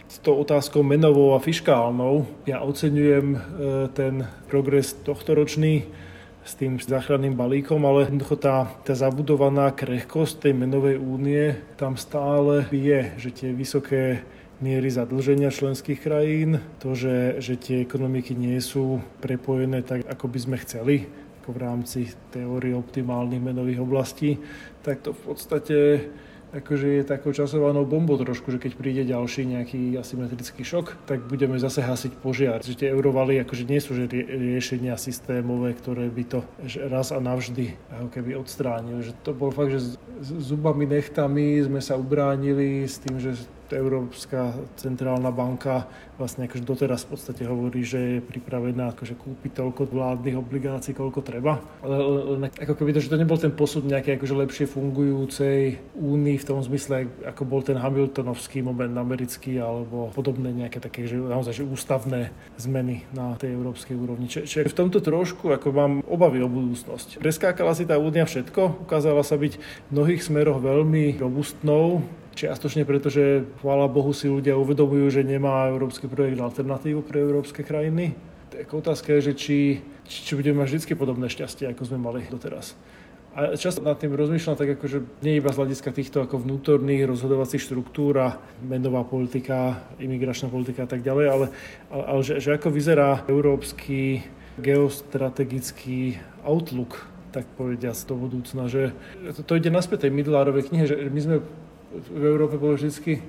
[0.07, 2.23] s tou otázkou menovou a fiskálnou.
[2.47, 3.39] Ja oceňujem e,
[3.91, 5.87] ten progres tohto ročný,
[6.47, 12.63] s tým záchranným balíkom, ale jednoducho tá, tá zabudovaná krehkosť tej menovej únie tam stále
[12.71, 14.23] je, že tie vysoké
[14.59, 20.39] miery zadlženia členských krajín, to, že, že tie ekonomiky nie sú prepojené tak, ako by
[20.41, 21.05] sme chceli,
[21.43, 21.99] ako v rámci
[22.33, 24.41] teórie optimálnych menových oblastí,
[24.81, 25.77] tak to v podstate
[26.47, 31.59] akože je takou časovanou bombou trošku, že keď príde ďalší nejaký asymetrický šok, tak budeme
[31.59, 32.63] zase hasiť požiar.
[32.63, 36.39] Že tie eurovaly akože nie sú že riešenia systémové, ktoré by to
[36.87, 39.03] raz a navždy ako keby odstránili.
[39.03, 43.35] Že to bol fakt, že s zubami, nechtami sme sa ubránili s tým, že
[43.75, 49.93] Európska centrálna banka vlastne akože doteraz v podstate hovorí, že je pripravená akože kúpiť toľko
[49.93, 51.61] vládnych obligácií, koľko treba.
[51.85, 51.95] Ale
[52.37, 56.47] len ako keby to, že to nebol ten posud nejakej akože lepšie fungujúcej únii v
[56.47, 61.63] tom zmysle, ako bol ten Hamiltonovský moment americký alebo podobné nejaké také, že naozaj že
[61.63, 64.25] ústavné zmeny na tej európskej úrovni.
[64.25, 67.21] Čiže v tomto trošku ako mám obavy o budúcnosť.
[67.21, 72.01] Preskákala si tá únia všetko, ukázala sa byť v mnohých smeroch veľmi robustnou,
[72.37, 77.65] Čiastočne preto, že chvála Bohu si ľudia uvedomujú, že nemá európsky projekt alternatívu pre európske
[77.65, 78.13] krajiny.
[78.53, 79.57] Tak otázka je, že či,
[80.05, 82.77] či, budeme mať vždy podobné šťastie, ako sme mali doteraz.
[83.33, 87.61] A často nad tým rozmýšľam tak akože nie iba z hľadiska týchto ako vnútorných rozhodovacích
[87.61, 91.45] štruktúr a menová politika, imigračná politika a tak ďalej, ale,
[91.89, 94.21] ale, ale že, že ako vyzerá európsky
[94.61, 97.01] geostrategický outlook,
[97.33, 98.93] tak povediať do budúcna, že
[99.37, 101.37] to, to ide naspäť tej Midlárovej knihe, že my sme
[101.97, 103.19] v Európe bolo vždy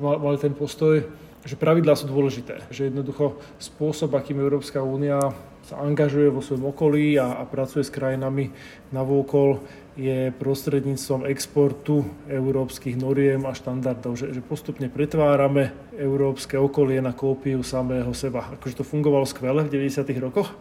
[0.00, 1.04] mali ten postoj,
[1.46, 2.66] že pravidlá sú dôležité.
[2.74, 5.30] Že jednoducho spôsob, akým Európska únia
[5.62, 8.50] sa angažuje vo svojom okolí a, a pracuje s krajinami
[8.90, 9.62] na vôkol,
[9.96, 17.64] je prostredníctvom exportu európskych noriem a štandardov, že, že postupne pretvárame európske okolie na kópiu
[17.64, 18.52] samého seba.
[18.54, 20.04] Akože to fungovalo skvele v 90.
[20.20, 20.52] rokoch,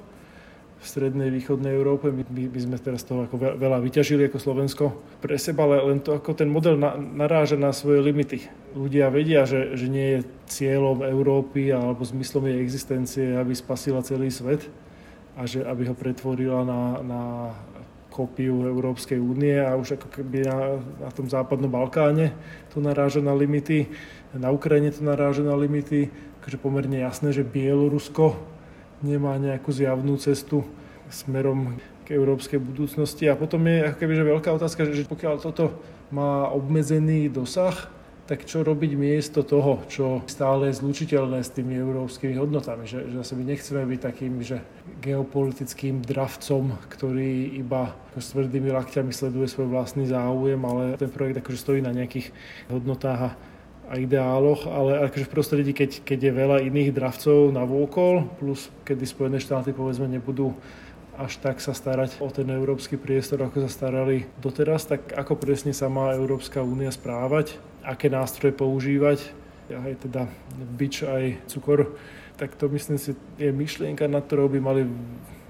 [0.86, 2.14] v strednej východnej Európe.
[2.14, 4.86] My, my, my sme teraz toho ako veľa vyťažili ako Slovensko
[5.18, 8.46] pre seba, ale len to ako ten model na, naráža na svoje limity.
[8.78, 14.30] Ľudia vedia, že, že nie je cieľom Európy alebo zmyslom jej existencie, aby spasila celý
[14.30, 14.70] svet
[15.34, 17.22] a že aby ho pretvorila na, na
[18.14, 22.32] kópiu Európskej únie a už ako keby na, na tom západnom Balkáne
[22.72, 23.90] to naráža na limity,
[24.38, 26.14] na Ukrajine to naráža na limity,
[26.46, 28.55] takže pomerne jasné, že Bielorusko
[29.04, 30.64] nemá nejakú zjavnú cestu
[31.10, 33.26] smerom k európskej budúcnosti.
[33.28, 35.74] A potom je ako keby, že veľká otázka, že pokiaľ toto
[36.14, 37.90] má obmedzený dosah,
[38.26, 42.90] tak čo robiť miesto toho, čo stále je zlučiteľné s tými európskymi hodnotami.
[42.90, 44.66] Že, že zase my nechceme byť takým že
[45.06, 51.62] geopolitickým dravcom, ktorý iba s tvrdými lakťami sleduje svoj vlastný záujem, ale ten projekt akože
[51.62, 52.34] stojí na nejakých
[52.74, 53.32] hodnotách a
[53.86, 58.74] a ideáloch, ale akože v prostredí, keď, keď je veľa iných dravcov na vôkol, plus
[58.84, 60.58] kedy Spojené štáty povedzme nebudú
[61.16, 65.72] až tak sa starať o ten európsky priestor, ako sa starali doteraz, tak ako presne
[65.72, 69.30] sa má Európska únia správať aké nástroje používať,
[69.70, 70.26] aj teda
[70.76, 71.94] bič, aj cukor,
[72.36, 74.82] tak to myslím si je myšlienka, na ktorou by mali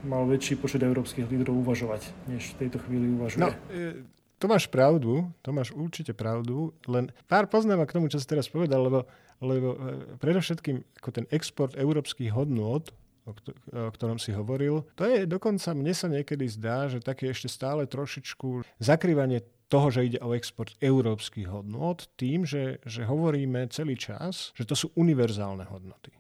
[0.06, 3.42] mal väčší počet európskych lídrov uvažovať, než v tejto chvíli uvažuje.
[3.42, 4.06] No, e,
[4.46, 8.46] to máš pravdu, to máš určite pravdu, len pár poznámok k tomu, čo si teraz
[8.46, 9.10] povedal, lebo,
[9.42, 9.78] lebo e,
[10.22, 12.86] predovšetkým ako ten export európskych hodnôt,
[13.26, 17.50] o, o ktorom si hovoril, to je dokonca, mne sa niekedy zdá, že také ešte
[17.50, 23.98] stále trošičku zakrývanie toho, že ide o export európskych hodnot, tým, že, že hovoríme celý
[23.98, 26.14] čas, že to sú univerzálne hodnoty.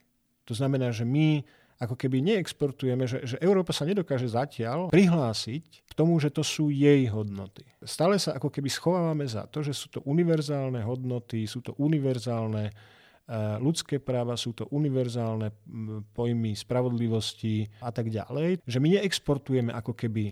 [0.49, 5.93] To znamená, že my ako keby neexportujeme, že, že Európa sa nedokáže zatiaľ prihlásiť k
[5.93, 7.67] tomu, že to sú jej hodnoty.
[7.83, 12.71] Stále sa ako keby schovávame za to, že sú to univerzálne hodnoty, sú to univerzálne
[12.71, 15.51] uh, ľudské práva, sú to univerzálne
[16.15, 18.63] pojmy spravodlivosti a tak ďalej.
[18.63, 20.31] Že my neexportujeme ako keby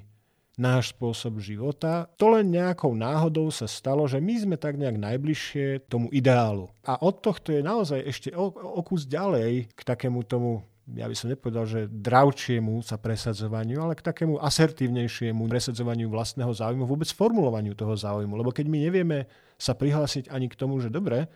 [0.54, 2.06] náš spôsob života.
[2.22, 6.70] To len nejakou náhodou sa stalo, že my sme tak nejak najbližšie tomu ideálu.
[6.86, 11.16] A od tohto je naozaj ešte o, o kus ďalej k takému tomu ja by
[11.16, 17.72] som nepovedal, že dravčiemu sa presadzovaniu, ale k takému asertívnejšiemu presadzovaniu vlastného záujmu, vôbec formulovaniu
[17.72, 18.36] toho záujmu.
[18.36, 19.18] Lebo keď my nevieme
[19.56, 21.32] sa prihlásiť ani k tomu, že dobre,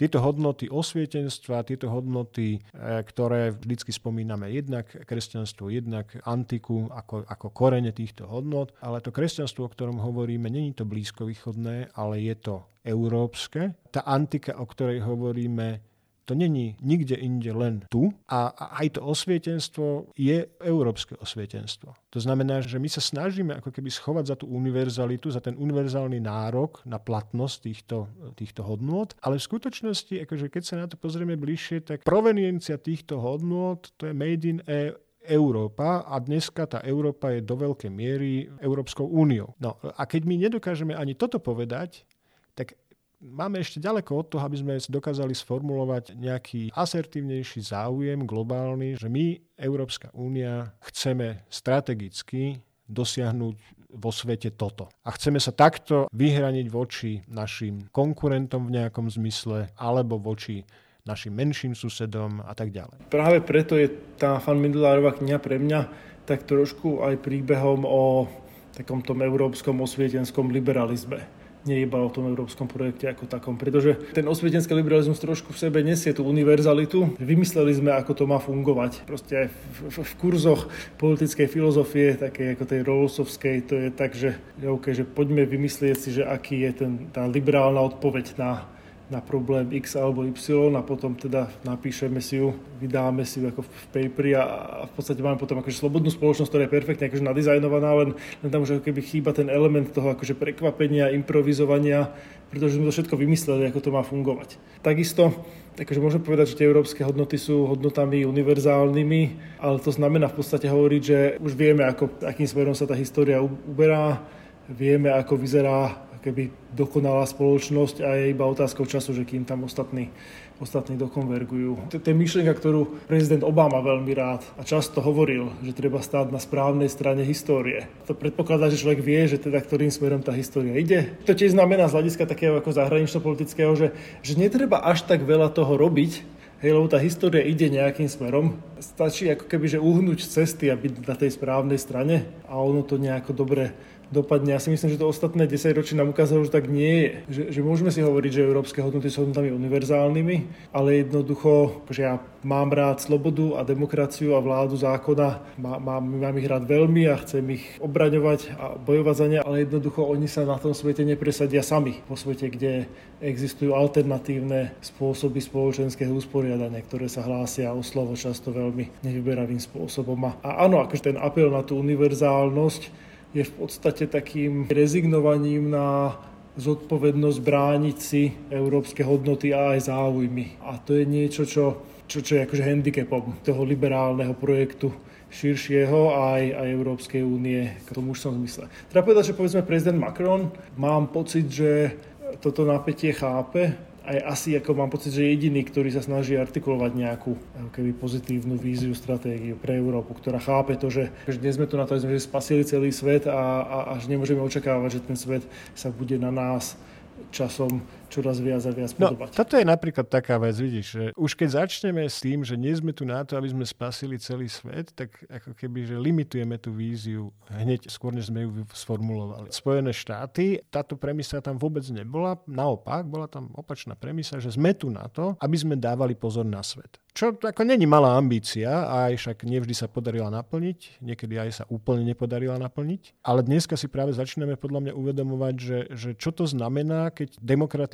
[0.00, 2.60] tieto hodnoty osvietenstva, tieto hodnoty, e,
[3.04, 9.68] ktoré vždycky spomíname jednak kresťanstvo, jednak antiku ako, ako korene týchto hodnot, ale to kresťanstvo,
[9.68, 13.76] o ktorom hovoríme, není to blízkovýchodné, ale je to európske.
[13.92, 15.84] Tá antika, o ktorej hovoríme,
[16.30, 21.90] to není nikde inde len tu a aj to osvietenstvo je európske osvietenstvo.
[22.14, 26.22] To znamená, že my sa snažíme ako keby schovať za tú univerzalitu, za ten univerzálny
[26.22, 28.06] nárok na platnosť týchto,
[28.38, 33.18] týchto hodnôt, ale v skutočnosti, akože keď sa na to pozrieme bližšie, tak proveniencia týchto
[33.18, 34.94] hodnôt to je made in a
[35.26, 39.58] Európa a dneska tá Európa je do veľkej miery Európskou úniou.
[39.58, 42.06] No a keď my nedokážeme ani toto povedať,
[42.54, 42.78] tak
[43.20, 49.38] máme ešte ďaleko od toho, aby sme dokázali sformulovať nejaký asertívnejší záujem globálny, že my,
[49.60, 53.56] Európska únia, chceme strategicky dosiahnuť
[53.90, 54.90] vo svete toto.
[55.06, 60.62] A chceme sa takto vyhraniť voči našim konkurentom v nejakom zmysle alebo voči
[61.06, 63.10] našim menším susedom a tak ďalej.
[63.10, 65.80] Práve preto je tá Fan Middelárova kniha pre mňa
[66.28, 68.30] tak trošku aj príbehom o
[68.70, 74.24] takom tom európskom osvietenskom liberalizme nie iba o tom európskom projekte ako takom, pretože ten
[74.24, 77.20] osvietenský liberalizmus trošku v sebe nesie tú univerzalitu.
[77.20, 79.04] Vymysleli sme, ako to má fungovať.
[79.04, 84.16] Proste aj v, v, v kurzoch politickej filozofie, také ako tej Rawlsovskej, to je tak,
[84.16, 88.64] že, okay, že poďme vymyslieť si, že aký je ten, tá liberálna odpoveď na
[89.10, 90.38] na problém X alebo Y
[90.70, 95.18] a potom teda napíšeme si ju, vydáme si ju ako v paperi a, v podstate
[95.18, 98.86] máme potom akože slobodnú spoločnosť, ktorá je perfektne akože nadizajnovaná, len, len tam už ako
[98.86, 102.14] keby chýba ten element toho akože prekvapenia, improvizovania,
[102.54, 104.56] pretože sme to všetko vymysleli, ako to má fungovať.
[104.80, 105.34] Takisto
[105.80, 109.22] Takže môžem povedať, že tie európske hodnoty sú hodnotami univerzálnymi,
[109.64, 113.40] ale to znamená v podstate hovoriť, že už vieme, ako, akým smerom sa tá história
[113.40, 114.20] uberá,
[114.68, 120.12] vieme, ako vyzerá keby dokonalá spoločnosť a je iba otázkou času, že kým tam ostatní,
[120.60, 121.90] ostatní dokonvergujú.
[121.90, 126.38] To je myšlienka, ktorú prezident Obama veľmi rád a často hovoril, že treba stáť na
[126.38, 127.88] správnej strane histórie.
[128.06, 131.16] To predpokladá, že človek vie, že teda ktorým smerom tá história ide.
[131.24, 135.74] To tiež znamená z hľadiska takého ako zahranično-politického, že, že netreba až tak veľa toho
[135.80, 138.60] robiť, Hej, lebo tá história ide nejakým smerom.
[138.76, 143.00] Stačí ako keby, že uhnúť cesty a byť na tej správnej strane a ono to
[143.00, 143.72] nejako dobre
[144.10, 144.58] dopadne.
[144.58, 147.10] Ja si myslím, že to ostatné 10 ročí nám ukázalo, že tak nie je.
[147.30, 150.36] Že, že môžeme si hovoriť, že európske hodnoty sú hodnotami univerzálnymi,
[150.74, 156.36] ale jednoducho, že ja mám rád slobodu a demokraciu a vládu zákona, má, mám, mám
[156.36, 160.42] ich rád veľmi a chcem ich obraňovať a bojovať za ne, ale jednoducho oni sa
[160.42, 162.02] na tom svete nepresadia sami.
[162.10, 169.04] Po svete, kde existujú alternatívne spôsoby spoločenského usporiadania, ktoré sa hlásia o slovo často veľmi
[169.04, 170.34] nevyberavým spôsobom.
[170.40, 176.18] A áno, akože ten apel na tú univerzálnosť je v podstate takým rezignovaním na
[176.58, 180.58] zodpovednosť brániť si európske hodnoty a aj záujmy.
[180.66, 184.90] A to je niečo, čo, čo, čo je akože handicapom toho liberálneho projektu
[185.30, 188.66] širšieho aj, aj Európskej únie v tom užšom zmysle.
[188.90, 191.94] Treba povedať, že povedzme prezident Macron, mám pocit, že
[192.42, 197.36] toto napätie chápe, aj asi ako mám pocit, že jediný, ktorý sa snaží artikulovať nejakú
[197.76, 201.84] keby pozitívnu víziu, stratégiu pre Európu, ktorá chápe to, že, že dnes sme tu na
[201.84, 205.44] to, že spasili celý svet a, a, a že nemôžeme očakávať, že ten svet
[205.76, 206.80] sa bude na nás
[207.28, 209.30] časom čoraz viac a viac no, podobať.
[209.38, 212.90] Toto je napríklad taká vec, vidíš, že už keď začneme s tým, že nie sme
[212.90, 217.30] tu na to, aby sme spasili celý svet, tak ako keby, že limitujeme tú víziu
[217.46, 219.54] hneď skôr, než sme ju sformulovali.
[219.54, 224.90] Spojené štáty, táto premisa tam vôbec nebola, naopak, bola tam opačná premisa, že sme tu
[224.90, 226.98] na to, aby sme dávali pozor na svet.
[227.10, 232.06] Čo ako není malá ambícia, aj však nevždy sa podarila naplniť, niekedy aj sa úplne
[232.06, 233.26] nepodarila naplniť.
[233.26, 237.42] Ale dneska si práve začíname podľa mňa uvedomovať, že, že čo to znamená, keď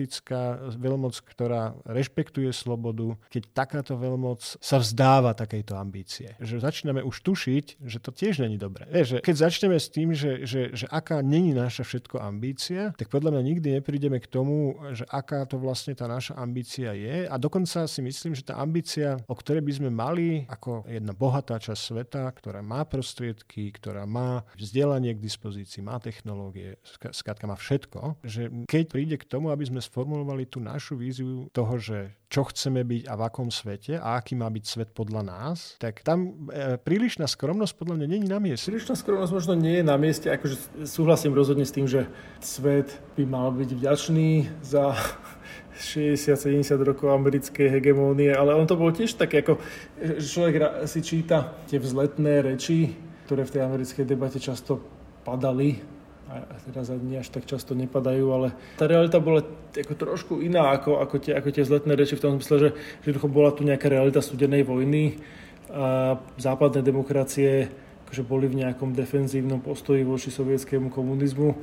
[0.07, 6.39] demokratická veľmoc, ktorá rešpektuje slobodu, keď takáto veľmoc sa vzdáva takejto ambície.
[6.39, 8.87] Že začíname už tušiť, že to tiež není dobré.
[8.95, 13.11] Je, že keď začneme s tým, že, že, že aká není naša všetko ambícia, tak
[13.11, 17.27] podľa mňa nikdy neprídeme k tomu, že aká to vlastne tá naša ambícia je.
[17.27, 21.59] A dokonca si myslím, že tá ambícia o ktorej by sme mali ako jedna bohatá
[21.59, 26.79] časť sveta, ktorá má prostriedky, ktorá má vzdelanie k dispozícii, má technológie,
[27.11, 31.81] skrátka má všetko, že keď príde k tomu, aby sme sformulovali tú našu víziu toho,
[31.81, 35.81] že čo chceme byť a v akom svete a aký má byť svet podľa nás,
[35.81, 38.69] tak tam e, prílišná skromnosť podľa mňa není na mieste.
[38.69, 42.13] Prílišná skromnosť možno nie je na mieste, akože súhlasím rozhodne s tým, že
[42.45, 44.93] svet by mal byť vďačný za
[45.81, 49.57] 60-70 rokov americkej hegemónie, ale on to bol tiež tak, ako
[49.97, 52.93] že človek si číta tie vzletné reči,
[53.25, 54.77] ktoré v tej americkej debate často
[55.25, 55.96] padali,
[56.27, 60.99] a teraz ani až tak často nepadajú, ale tá realita bola ako trošku iná ako,
[60.99, 62.71] ako, tie, ako tie vzletné reči v tom zmysle, že,
[63.07, 65.23] že bola tu nejaká realita studenej vojny
[65.71, 67.71] a západné demokracie
[68.07, 71.59] akože boli v nejakom defenzívnom postoji voči sovietskému komunizmu.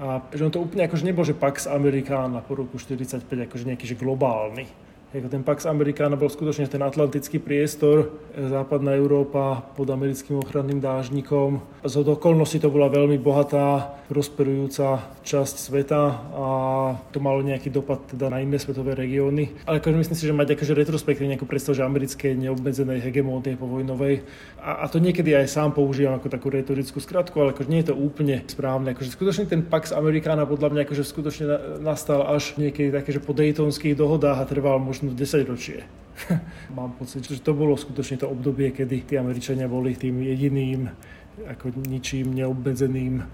[0.00, 3.84] A že on to úplne akože nebol, že Pax Americana po roku 45 akože nejaký
[3.84, 10.40] že globálny ten Pax Americana bol skutočne ten atlantický priestor, e, západná Európa pod americkým
[10.40, 11.60] ochranným dážnikom.
[11.84, 16.46] Z okolností to bola veľmi bohatá, prosperujúca časť sveta a
[17.12, 19.52] to malo nejaký dopad teda na iné svetové regióny.
[19.68, 23.68] Ale akože myslím si, že mať akože retrospektívne nejakú predstavu, že americké neobmedzenej hegemónie po
[23.68, 24.24] vojnovej.
[24.62, 27.90] A, a, to niekedy aj sám používam ako takú retorickú skratku, ale akože nie je
[27.90, 28.94] to úplne správne.
[28.94, 31.44] Akože skutočne ten Pax Americana podľa mňa akože skutočne
[31.82, 35.82] nastal až niekedy také, že po Daytonských dohodách a trval možno 10 ročie.
[36.78, 40.86] Mám pocit, že to bolo skutočne to obdobie, kedy tí Američania boli tým jediným
[41.32, 43.24] ako ničím neobmedzeným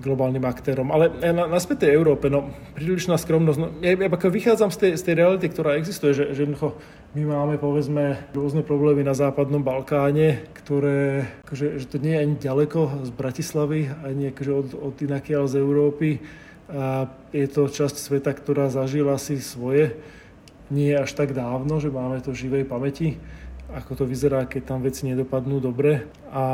[0.00, 0.88] globálnym aktérom.
[0.88, 2.48] Ale na, na tej Európe, no,
[2.80, 3.58] prílišná skromnosť.
[3.60, 7.22] No, ja, ja ako vychádzam z tej, z tej reality, ktorá existuje, že, že my
[7.28, 13.04] máme, povedzme, rôzne problémy na západnom Balkáne, ktoré, akože, že to nie je ani ďaleko
[13.04, 16.24] z Bratislavy, ani akože od, od inakiaľ z Európy.
[16.70, 19.98] A je to časť sveta, ktorá zažila si svoje
[20.70, 23.18] nie až tak dávno, že máme to živej pamäti,
[23.70, 26.10] ako to vyzerá, keď tam veci nedopadnú dobre.
[26.34, 26.44] A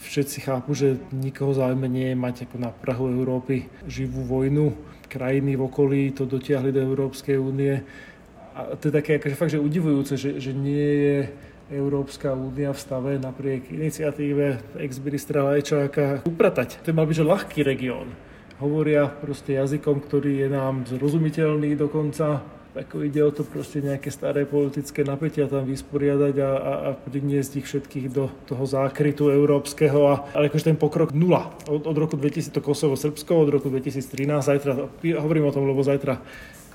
[0.00, 4.72] všetci chápu, že nikoho záujme nie je mať ako na Prahu Európy živú vojnu.
[5.08, 7.84] Krajiny v okolí to dotiahli do Európskej únie.
[8.54, 11.18] A to je také akože fakt, že udivujúce, že, že nie je
[11.72, 16.84] Európska únia v stave napriek iniciatíve ex-ministra Lajčáka upratať.
[16.84, 18.12] To mal byť že ľahký región.
[18.62, 24.42] Hovoria proste jazykom, ktorý je nám zrozumiteľný dokonca ako ide o to proste nejaké staré
[24.42, 30.00] politické napätia tam vysporiadať a, a, a priniesť ich všetkých do toho zákrytu európskeho.
[30.10, 31.54] A, ale akože ten pokrok nula.
[31.70, 34.72] Od, od roku 2000 to Kosovo, Srbsko, od roku 2013, zajtra,
[35.22, 36.18] hovorím o tom, lebo zajtra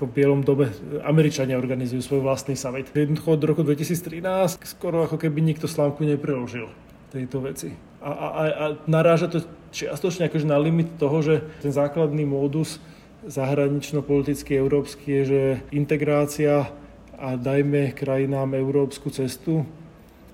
[0.00, 0.72] v bielom dobe
[1.04, 2.88] Američania organizujú svoj vlastný summit.
[2.96, 6.72] Jednoducho od roku 2013 skoro ako keby nikto slámku nepreložil
[7.12, 7.76] tejto veci.
[8.00, 9.44] A, a, a naráža to
[9.76, 12.80] čiastočne akože na limit toho, že ten základný módus
[13.26, 15.42] zahranično-politický európsky je, že
[15.74, 16.72] integrácia
[17.20, 19.68] a dajme krajinám európsku cestu.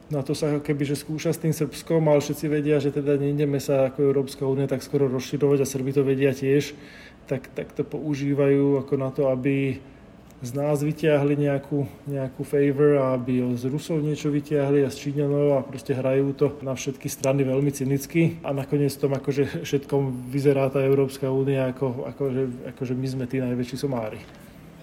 [0.07, 3.59] Na to sa keby že skúša s tým Srbskom, ale všetci vedia, že teda nejdeme
[3.59, 6.79] sa ako Európska únia tak skoro rozširovať a Srby to vedia tiež,
[7.27, 9.83] tak, tak to používajú ako na to, aby
[10.45, 15.65] z nás vyťahli nejakú, nejakú favor aby z Rusov niečo vyťahli a z Číňanov a
[15.65, 20.85] proste hrajú to na všetky strany veľmi cynicky a nakoniec tom akože všetkom vyzerá tá
[20.85, 22.43] Európska únia ako, akože,
[22.77, 24.21] akože my sme tí najväčší somári.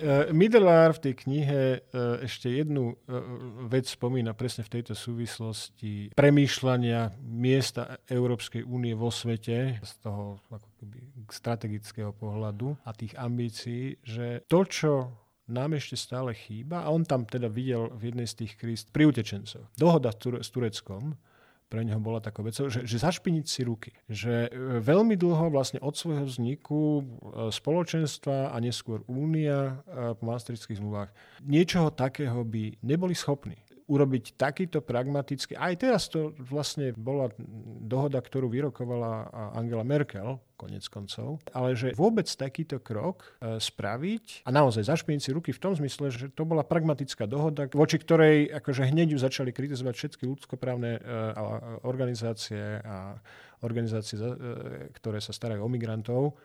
[0.04, 3.24] Uh, Middlear v tej knihe uh, ešte jednu uh,
[3.72, 10.70] vec spomína presne v tejto súvislosti premýšľania miesta Európskej únie vo svete z toho ako
[10.82, 10.98] keby,
[11.32, 17.28] strategického pohľadu a tých ambícií, že to, čo nám ešte stále chýba, a on tam
[17.28, 21.20] teda videl v jednej z tých kríz pri utečencoch, dohoda s Tureckom,
[21.74, 23.98] pre neho bola taká vec, že, že zašpiniť si ruky.
[24.06, 27.04] Že e, veľmi dlho vlastne od svojho vzniku e,
[27.50, 31.10] spoločenstva a neskôr únia e, po maastrichtských zmluvách
[31.42, 33.58] niečoho takého by neboli schopní
[33.94, 37.30] urobiť takýto pragmatický, aj teraz to vlastne bola
[37.86, 44.50] dohoda, ktorú vyrokovala Angela Merkel, konec koncov, ale že vôbec takýto krok e, spraviť a
[44.54, 48.88] naozaj zašpiniť si ruky v tom zmysle, že to bola pragmatická dohoda, voči ktorej akože
[48.88, 51.00] hneď ju začali kritizovať všetky ľudskoprávne e,
[51.84, 53.20] organizácie a
[53.60, 54.24] organizácie, e,
[54.96, 56.40] ktoré sa starajú o migrantov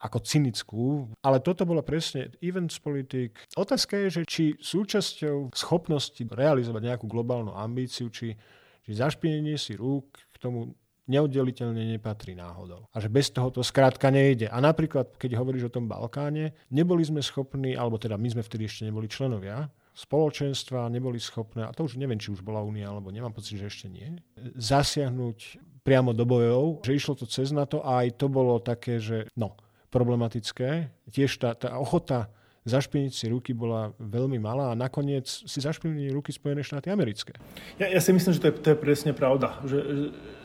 [0.00, 3.36] ako cynickú, ale toto bolo presne events politik.
[3.52, 8.32] Otázka je, že či súčasťou schopnosti realizovať nejakú globálnu ambíciu, či,
[8.80, 10.72] či zašpinenie si rúk k tomu
[11.10, 12.86] neoddeliteľne nepatrí náhodou.
[12.94, 14.46] A že bez toho to skrátka nejde.
[14.46, 18.70] A napríklad, keď hovoríš o tom Balkáne, neboli sme schopní, alebo teda my sme vtedy
[18.70, 23.10] ešte neboli členovia, spoločenstva neboli schopné, a to už neviem, či už bola únia, alebo
[23.10, 24.22] nemám pocit, že ešte nie,
[24.54, 29.26] zasiahnuť priamo do bojov, že išlo to cez NATO a aj to bolo také, že
[29.34, 29.58] no,
[29.90, 30.90] problematické.
[31.10, 32.30] Tiež tá, tá ochota
[32.64, 37.32] zašpiniť si ruky bola veľmi malá a nakoniec si zašpinili ruky Spojené štáty americké.
[37.80, 39.58] Ja, ja si myslím, že to je, to je presne pravda.
[39.64, 39.78] Že,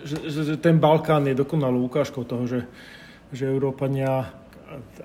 [0.02, 2.66] že, že, že ten Balkán je dokonalou ukážkou toho, že,
[3.36, 4.32] že Európania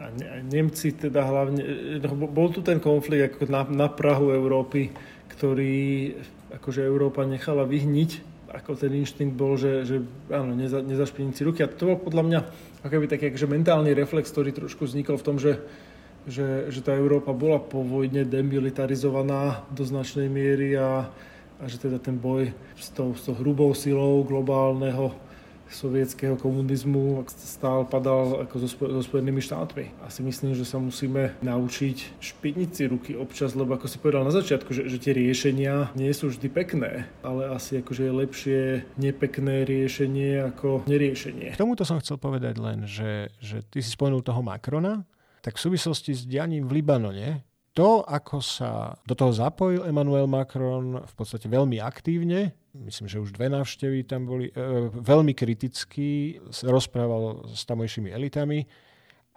[0.01, 0.07] a
[0.41, 1.63] Nemci teda hlavne,
[2.01, 4.89] no, bol tu ten konflikt ako na, na Prahu Európy,
[5.37, 6.17] ktorý
[6.57, 9.97] akože Európa nechala vyhniť ako ten inštinkt bol, že, že
[10.31, 11.63] áno, neza, nezašpiniť si ruky.
[11.63, 12.41] A to bol podľa mňa
[12.83, 15.63] ako taký akože mentálny reflex, ktorý trošku vznikol v tom, že,
[16.27, 21.07] že, že tá Európa bola po vojne demilitarizovaná do značnej miery a,
[21.63, 25.30] a že teda ten boj s tou, s tou hrubou silou globálneho
[25.71, 29.95] sovietského komunizmu stál, padal ako so, so Spojenými štátmi.
[30.03, 34.27] A si myslím, že sa musíme naučiť špiniť si ruky občas, lebo ako si povedal
[34.27, 38.61] na začiatku, že, že tie riešenia nie sú vždy pekné, ale asi akože je lepšie
[38.99, 41.55] nepekné riešenie ako neriešenie.
[41.55, 45.07] K tomuto som chcel povedať len, že, že ty si spomenul toho Macrona,
[45.41, 51.01] tak v súvislosti s dianím v Libanone, to, ako sa do toho zapojil Emmanuel Macron
[51.01, 54.55] v podstate veľmi aktívne, myslím, že už dve návštevy tam boli, e,
[54.91, 58.67] veľmi kriticky, rozprával s tamojšími elitami,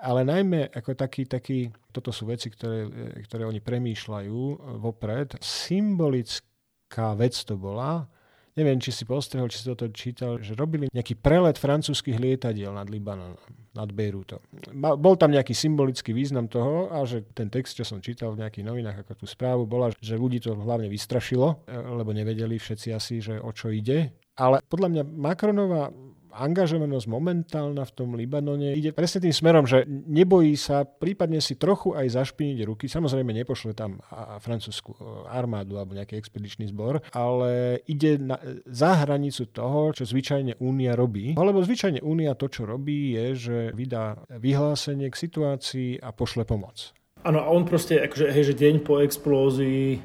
[0.03, 4.39] ale najmä ako taký, taký, toto sú veci, ktoré, e, ktoré oni premýšľajú
[4.77, 8.05] vopred, symbolická vec to bola,
[8.53, 12.85] neviem, či si postrehol, či si toto čítal, že robili nejaký prelet francúzských lietadiel nad
[12.89, 13.39] Libanonom,
[13.73, 14.37] nad Beirutom.
[14.77, 18.69] Bol tam nejaký symbolický význam toho a že ten text, čo som čítal v nejakých
[18.69, 23.17] novinách ako tú správu, bola, že ľudí to hlavne vystrašilo, e, lebo nevedeli všetci asi,
[23.17, 24.13] že o čo ide.
[24.37, 25.89] Ale podľa mňa Macronová
[26.33, 31.93] angažovanosť momentálna v tom Libanone ide presne tým smerom, že nebojí sa prípadne si trochu
[31.93, 32.89] aj zašpiniť ruky.
[32.89, 34.01] Samozrejme nepošle tam
[34.41, 34.97] francúzsku e,
[35.29, 41.37] armádu alebo nejaký expedičný zbor, ale ide na, za hranicu toho, čo zvyčajne Únia robí.
[41.37, 46.91] Lebo zvyčajne Únia to, čo robí, je, že vydá vyhlásenie k situácii a pošle pomoc.
[47.23, 50.01] Áno, a on proste, akože, hej, že deň po explózii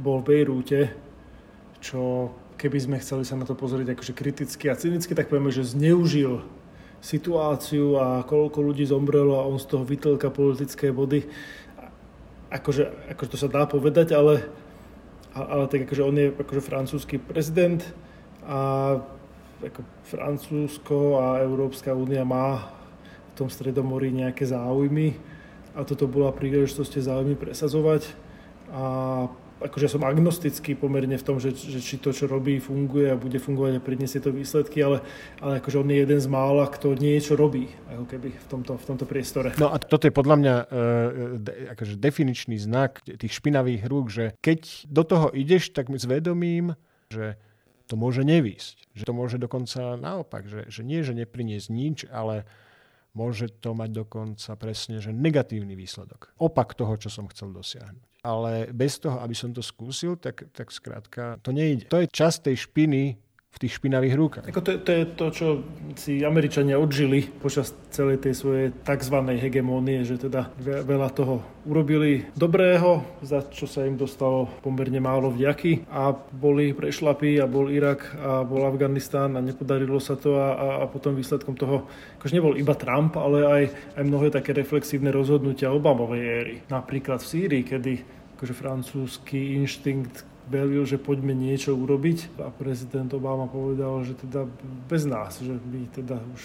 [0.00, 0.80] bol v Bejrúte,
[1.82, 5.62] čo keby sme chceli sa na to pozrieť akože kriticky a cynicky, tak povieme, že
[5.62, 6.42] zneužil
[6.98, 11.30] situáciu a koľko ľudí zomrelo a on z toho vytlka politické body.
[12.50, 14.42] Akože, akože to sa dá povedať, ale,
[15.30, 17.86] ale tak akože on je akože francúzsky prezident
[18.42, 18.98] a
[19.58, 22.70] ako Francúzsko a Európska únia má
[23.34, 25.18] v tom Stredomorí nejaké záujmy
[25.74, 28.14] a toto bola príležitosť tie záujmy presazovať
[28.70, 28.82] a
[29.58, 33.42] akože som agnostický pomerne v tom, že, že či to, čo robí, funguje a bude
[33.42, 35.02] fungovať a priniesie to výsledky, ale,
[35.42, 38.84] ale akože on je jeden z mála, kto niečo robí ako keby v tomto, v
[38.86, 39.54] tomto priestore.
[39.58, 40.54] No a toto je podľa mňa
[41.42, 46.78] de, akože definičný znak tých špinavých rúk, že keď do toho ideš, tak my zvedomím,
[47.10, 47.34] že
[47.88, 48.92] to môže nevísť.
[48.94, 52.44] Že to môže dokonca naopak, že, že nie, že nepriniesť nič, ale
[53.16, 56.30] môže to mať dokonca presne, že negatívny výsledok.
[56.36, 60.74] Opak toho, čo som chcel dosiahnuť ale bez toho, aby som to skúsil, tak, tak
[60.74, 61.86] skrátka to nejde.
[61.90, 63.18] To je čas tej špiny
[63.58, 64.46] v tých špinavých rukách.
[64.54, 65.46] Ako to, to je to, čo
[65.98, 69.16] si Američania odžili počas celej tej svojej tzv.
[69.34, 75.90] hegemónie, že teda veľa toho urobili dobrého, za čo sa im dostalo pomerne málo vďaky
[75.90, 80.86] a boli prešlapí a bol Irak a bol Afganistán a nepodarilo sa to a, a
[80.86, 81.90] potom výsledkom toho,
[82.22, 83.62] akože nebol iba Trump, ale aj,
[83.98, 86.56] aj mnohé také reflexívne rozhodnutia Obamovej éry.
[86.70, 87.92] Napríklad v Sýrii, kedy
[88.38, 94.48] akože francúzsky inštinkt velil, že poďme niečo urobiť a prezident Obama povedal, že teda
[94.88, 96.42] bez nás, že my teda už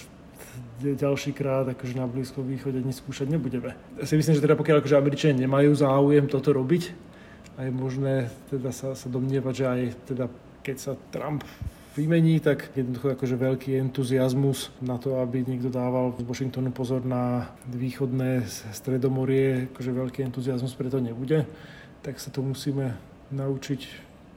[0.84, 3.74] ďalší krát akože na Blízkom východe nič skúšať nebudeme.
[3.98, 7.14] Ja si myslím, že teda pokiaľ akože Američania nemajú záujem toto robiť,
[7.54, 10.26] a je možné teda sa, sa domnievať, že aj teda
[10.66, 11.46] keď sa Trump
[11.94, 17.54] vymení, tak jednoducho akože veľký entuziasmus na to, aby niekto dával z Washingtonu pozor na
[17.70, 21.46] východné stredomorie, akože veľký entuziasmus preto nebude,
[22.02, 22.98] tak sa to musíme
[23.34, 23.82] naučiť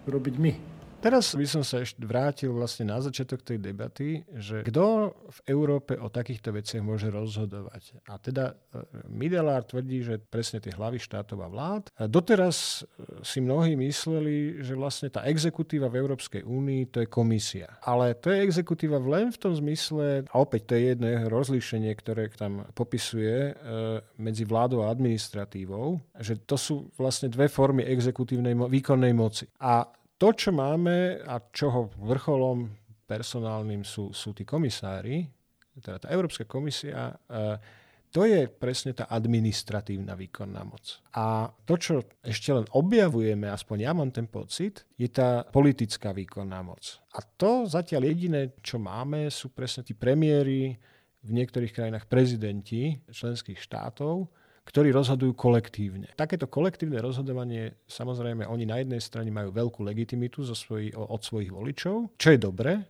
[0.08, 0.75] robiť my.
[1.06, 5.94] Teraz by som sa ešte vrátil vlastne na začiatok tej debaty, že kto v Európe
[5.94, 7.94] o takýchto veciach môže rozhodovať.
[8.10, 11.94] A teda e, Midelár tvrdí, že presne tie hlavy štátov a vlád.
[11.94, 17.06] A doteraz e, si mnohí mysleli, že vlastne tá exekutíva v Európskej únii to je
[17.06, 17.78] komisia.
[17.86, 22.34] Ale to je exekutíva len v tom zmysle, a opäť to je jedno rozlíšenie, ktoré
[22.34, 29.14] tam popisuje e, medzi vládou a administratívou, že to sú vlastne dve formy exekutívnej výkonnej
[29.14, 29.46] moci.
[29.62, 29.86] A
[30.16, 32.72] to, čo máme a čoho vrcholom
[33.06, 35.28] personálnym sú, sú tí komisári,
[35.76, 37.76] teda tá Európska komisia, e,
[38.10, 41.04] to je presne tá administratívna výkonná moc.
[41.12, 41.94] A to, čo
[42.24, 46.96] ešte len objavujeme, aspoň ja mám ten pocit, je tá politická výkonná moc.
[47.12, 50.80] A to zatiaľ jediné, čo máme, sú presne tí premiéry,
[51.26, 54.30] v niektorých krajinách prezidenti členských štátov,
[54.66, 56.10] ktorí rozhodujú kolektívne.
[56.18, 61.54] Takéto kolektívne rozhodovanie, samozrejme, oni na jednej strane majú veľkú legitimitu zo svoj, od svojich
[61.54, 62.82] voličov, čo je dobré,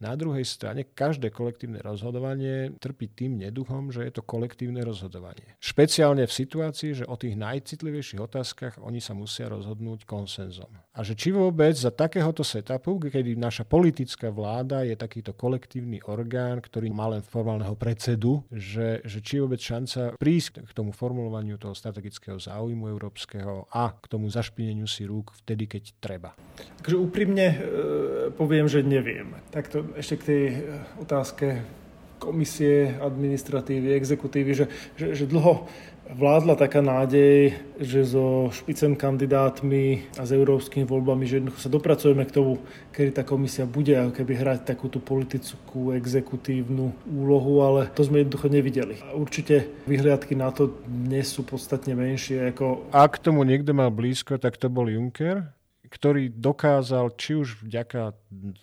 [0.00, 5.60] na druhej strane každé kolektívne rozhodovanie trpí tým neduchom, že je to kolektívne rozhodovanie.
[5.60, 10.72] Špeciálne v situácii, že o tých najcitlivejších otázkach oni sa musia rozhodnúť konsenzom.
[10.96, 16.64] A že či vôbec za takéhoto setupu, kedy naša politická vláda je takýto kolektívny orgán,
[16.64, 21.60] ktorý má len formálneho predsedu, že, že či je vôbec šanca prísť k tomu formulovaniu
[21.60, 26.30] toho strategického záujmu európskeho a k tomu zašpineniu si rúk vtedy, keď treba.
[26.80, 27.56] Takže úprimne e,
[28.32, 29.36] poviem, že neviem.
[29.52, 30.56] Takto ešte k tej eh,
[31.02, 31.46] otázke
[32.20, 35.64] komisie, administratívy, exekutívy, že, že, že dlho
[36.10, 42.26] vládla taká nádej, že so špicem kandidátmi a s európskymi voľbami, že jednoducho sa dopracujeme
[42.26, 42.58] k tomu,
[42.90, 48.50] kedy tá komisia bude ako keby hrať takúto politickú, exekutívnu úlohu, ale to sme jednoducho
[48.50, 48.98] nevideli.
[49.06, 52.50] A určite vyhliadky na to dnes sú podstatne menšie.
[52.50, 52.90] Ako...
[52.90, 55.46] Ak tomu niekto mal blízko, tak to bol Juncker,
[55.90, 58.14] ktorý dokázal, či už vďaka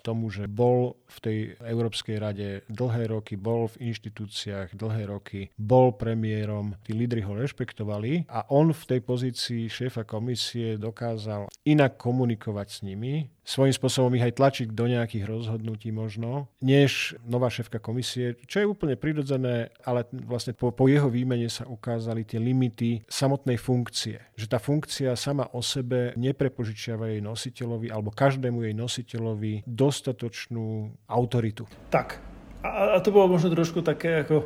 [0.01, 5.91] tomu, že bol v tej Európskej rade dlhé roky, bol v inštitúciách dlhé roky, bol
[5.91, 12.67] premiérom, tí lídry ho rešpektovali a on v tej pozícii šéfa komisie dokázal inak komunikovať
[12.71, 18.35] s nimi, svojím spôsobom ich aj tlačiť do nejakých rozhodnutí možno, než nová šéfka komisie,
[18.43, 23.55] čo je úplne prirodzené, ale vlastne po, po jeho výmene sa ukázali tie limity samotnej
[23.55, 24.19] funkcie.
[24.35, 31.63] Že tá funkcia sama o sebe neprepožičiava jej nositeľovi alebo každému jej nositeľovi dostatočnú autoritu.
[31.87, 32.19] Tak.
[32.67, 34.43] A, a to bolo možno trošku také ako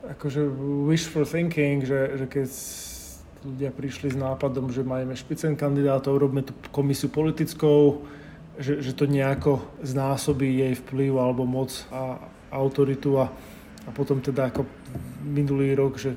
[0.00, 0.40] akože
[0.88, 2.46] wishful thinking, že, že keď
[3.44, 8.04] ľudia prišli s nápadom, že majeme špicen kandidátov, robíme tú komisiu politickou,
[8.60, 12.20] že, že to nejako znásobí jej vplyv alebo moc a
[12.52, 13.32] autoritu a,
[13.88, 14.68] a potom teda ako
[15.24, 16.12] minulý rok, že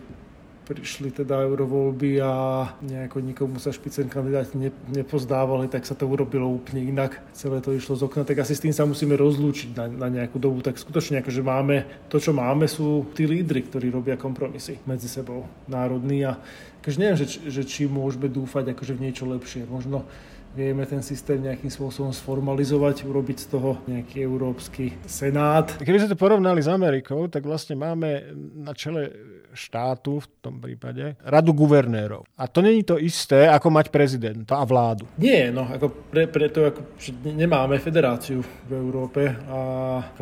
[0.64, 2.32] prišli teda eurovoľby a
[2.80, 7.20] nejako nikomu sa špicen kandidáti ne, nepozdávali, tak sa to urobilo úplne inak.
[7.36, 10.40] Celé to išlo z okna, tak asi s tým sa musíme rozlúčiť na, na nejakú
[10.40, 10.64] dobu.
[10.64, 15.44] Tak skutočne akože máme, to čo máme sú tí lídry, ktorí robia kompromisy medzi sebou
[15.68, 16.40] národní a
[16.80, 19.68] akože neviem, že, že či môžeme dúfať akože v niečo lepšie.
[19.68, 20.08] Možno
[20.54, 25.74] vieme ten systém nejakým spôsobom sformalizovať, urobiť z toho nejaký európsky senát.
[25.82, 29.12] Keby sme to porovnali s Amerikou, tak vlastne máme na čele
[29.54, 32.26] štátu v tom prípade radu guvernérov.
[32.38, 35.06] A to není to isté, ako mať prezidenta a vládu.
[35.22, 36.82] Nie, no ako pre, preto, ako,
[37.22, 39.60] nemáme federáciu v Európe a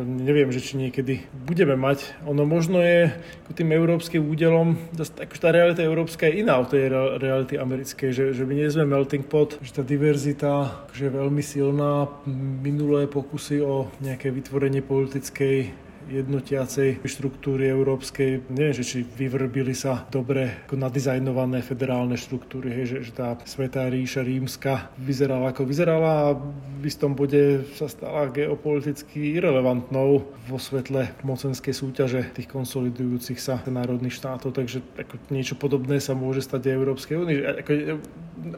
[0.04, 2.28] neviem, že či niekedy budeme mať.
[2.28, 3.08] Ono možno je
[3.56, 8.44] tým európskym údelom, akože tá realita európska je iná od tej reality americkej, že, že
[8.44, 12.06] my nie sme melting pot, že tá diverzita diverzita je veľmi silná.
[12.62, 15.74] Minulé pokusy o nejaké vytvorenie politickej
[16.10, 18.50] jednotiacej štruktúry európskej.
[18.50, 23.86] Neviem, že či vyvrbili sa dobre ako nadizajnované federálne štruktúry, hej, že, že tá svetá
[23.86, 26.26] ríša rímska vyzerala ako vyzerala a
[26.82, 34.16] v istom bode sa stala geopoliticky irrelevantnou vo svetle mocenskej súťaže tých konsolidujúcich sa národných
[34.16, 37.38] štátov, takže ako niečo podobné sa môže stať aj Európskej únii.
[37.62, 37.70] Ako,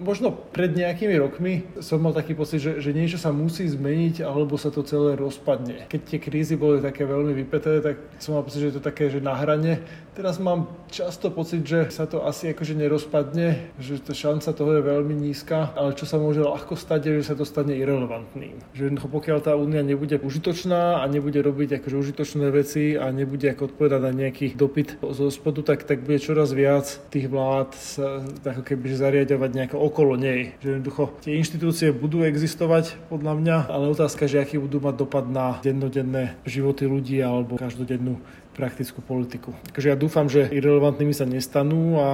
[0.01, 4.57] možno pred nejakými rokmi som mal taký pocit, že, že niečo sa musí zmeniť alebo
[4.57, 5.85] sa to celé rozpadne.
[5.91, 9.13] Keď tie krízy boli také veľmi vypeté, tak som mal pocit, že je to také,
[9.13, 9.85] že na hrane.
[10.17, 14.83] Teraz mám často pocit, že sa to asi akože nerozpadne, že tá šanca toho je
[14.87, 18.63] veľmi nízka, ale čo sa môže ľahko stať, je, že sa to stane irrelevantným.
[18.73, 23.75] Že pokiaľ tá únia nebude užitočná a nebude robiť akože užitočné veci a nebude ako
[23.75, 28.63] odpovedať na nejaký dopyt zo spodu, tak, tak bude čoraz viac tých vlád sa, ako
[28.63, 30.55] keby zariadovať nejako ako okolo nej.
[30.63, 35.27] Že jednoducho tie inštitúcie budú existovať podľa mňa, ale otázka, že aký budú mať dopad
[35.27, 38.21] na dennodenné životy ľudí alebo každodennú
[38.55, 39.51] praktickú politiku.
[39.75, 42.09] Takže ja dúfam, že irrelevantnými sa nestanú a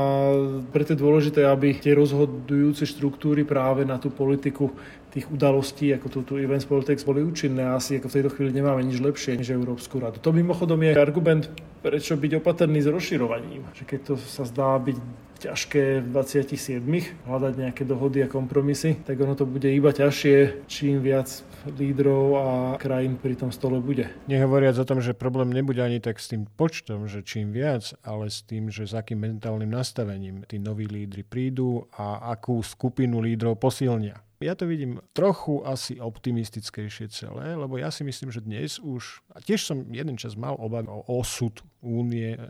[0.73, 4.73] preto je dôležité, aby tie rozhodujúce štruktúry práve na tú politiku
[5.11, 7.67] tých udalostí, ako tu, tu Events Politics, boli účinné.
[7.67, 10.23] Asi ako v tejto chvíli nemáme nič lepšie než Európsku radu.
[10.23, 11.51] To mimochodom je argument,
[11.83, 13.67] prečo byť opatrný s rozširovaním.
[13.75, 14.97] Že keď to sa zdá byť
[15.41, 21.03] ťažké v 27 hľadať nejaké dohody a kompromisy, tak ono to bude iba ťažšie, čím
[21.03, 22.47] viac lídrov a
[22.81, 24.09] krajín pri tom stole bude.
[24.31, 28.33] Nehovoriac o tom, že problém nebude ani tak s tým počtom, že čím viac, ale
[28.33, 33.61] s tým, že s akým mentálnym nastavením tí noví lídry prídu a akú skupinu lídrov
[33.61, 34.21] posilnia.
[34.41, 39.45] Ja to vidím trochu asi optimistickejšie celé, lebo ja si myslím, že dnes už, a
[39.45, 42.41] tiež som jeden čas mal obavy o osud únie e,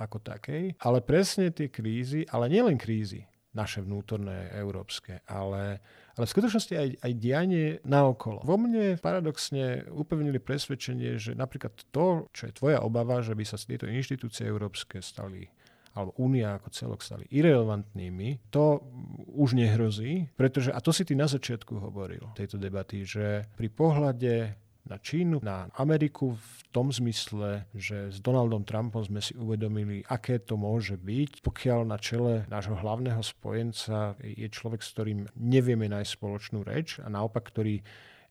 [0.00, 5.84] ako takej, ale presne tie krízy, ale nielen krízy, naše vnútorné európske, ale,
[6.14, 8.46] ale v skutočnosti aj, aj dianie naokolo.
[8.46, 13.58] Vo mne paradoxne upevnili presvedčenie, že napríklad to, čo je tvoja obava, že by sa
[13.58, 15.50] tieto inštitúcie európske stali
[15.94, 18.82] alebo únia ako celok stali irrelevantnými, to
[19.30, 24.58] už nehrozí, pretože, a to si ty na začiatku hovoril tejto debaty, že pri pohľade
[24.84, 30.36] na Čínu, na Ameriku v tom zmysle, že s Donaldom Trumpom sme si uvedomili, aké
[30.36, 36.10] to môže byť, pokiaľ na čele nášho hlavného spojenca je človek, s ktorým nevieme nájsť
[36.20, 37.80] spoločnú reč a naopak, ktorý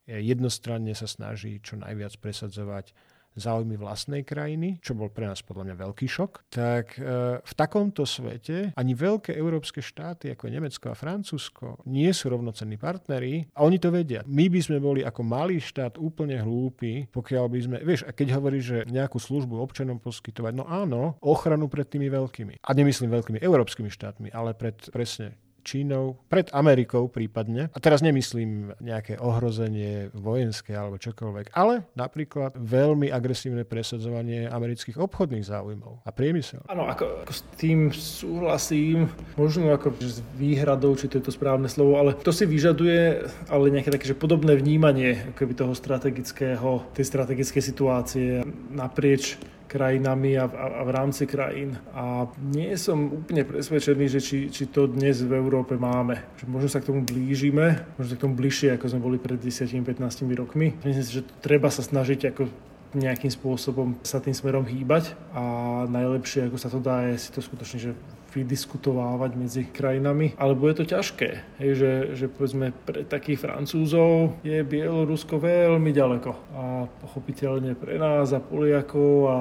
[0.05, 2.93] jednostranne sa snaží čo najviac presadzovať
[3.35, 8.07] záujmy vlastnej krajiny, čo bol pre nás podľa mňa veľký šok, tak e, v takomto
[8.07, 13.77] svete ani veľké európske štáty ako Nemecko a Francúzsko nie sú rovnocenní partneri a oni
[13.81, 14.23] to vedia.
[14.29, 18.39] My by sme boli ako malý štát úplne hlúpi, pokiaľ by sme, vieš, a keď
[18.39, 22.63] hovorí, že nejakú službu občanom poskytovať, no áno, ochranu pred tými veľkými.
[22.63, 27.71] A nemyslím veľkými európskymi štátmi, ale pred presne Čínou, pred Amerikou prípadne.
[27.71, 35.47] A teraz nemyslím nejaké ohrozenie vojenské alebo čokoľvek, ale napríklad veľmi agresívne presadzovanie amerických obchodných
[35.47, 36.67] záujmov a priemysel.
[36.67, 39.07] Áno, ako, ako s tým súhlasím,
[39.39, 43.73] možno ako s výhradou, či to je to správne slovo, ale to si vyžaduje ale
[43.73, 48.29] nejaké také že podobné vnímanie keby toho strategického, tej strategickej situácie
[48.69, 49.39] naprieč
[49.73, 51.73] krajinami a, a, a v rámci krajín.
[51.97, 56.21] A nie som úplne presvedčený, že či, či to dnes v Európe máme.
[56.37, 59.41] Že možno sa k tomu blížime, možno sa k tomu bližšie, ako sme boli pred
[59.41, 59.97] 10-15
[60.37, 60.77] rokmi.
[60.85, 62.45] Myslím si, že treba sa snažiť ako
[62.93, 65.43] nejakým spôsobom sa tým smerom hýbať a
[65.89, 67.91] najlepšie, ako sa to dá, je si to skutočne, že
[68.33, 74.59] vydiskutovávať medzi krajinami, ale bude to ťažké, hej, že, že povedzme pre takých Francúzov je
[74.65, 76.31] Bielorusko veľmi ďaleko.
[76.57, 76.63] A
[77.05, 79.37] pochopiteľne pre nás a Poliakov a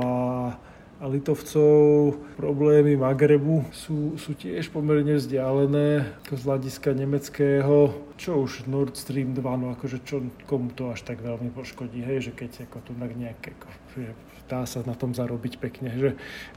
[1.03, 8.71] a Litovcov problémy Magrebu sú, sú tiež pomerne vzdialené ako z hľadiska nemeckého, čo už
[8.71, 12.71] Nord Stream 2, no akože čo, komu to až tak veľmi poškodí, hej, že keď
[12.71, 13.67] ako tu nejaké, ako,
[13.99, 14.15] že
[14.47, 16.11] dá sa na tom zarobiť pekne, že,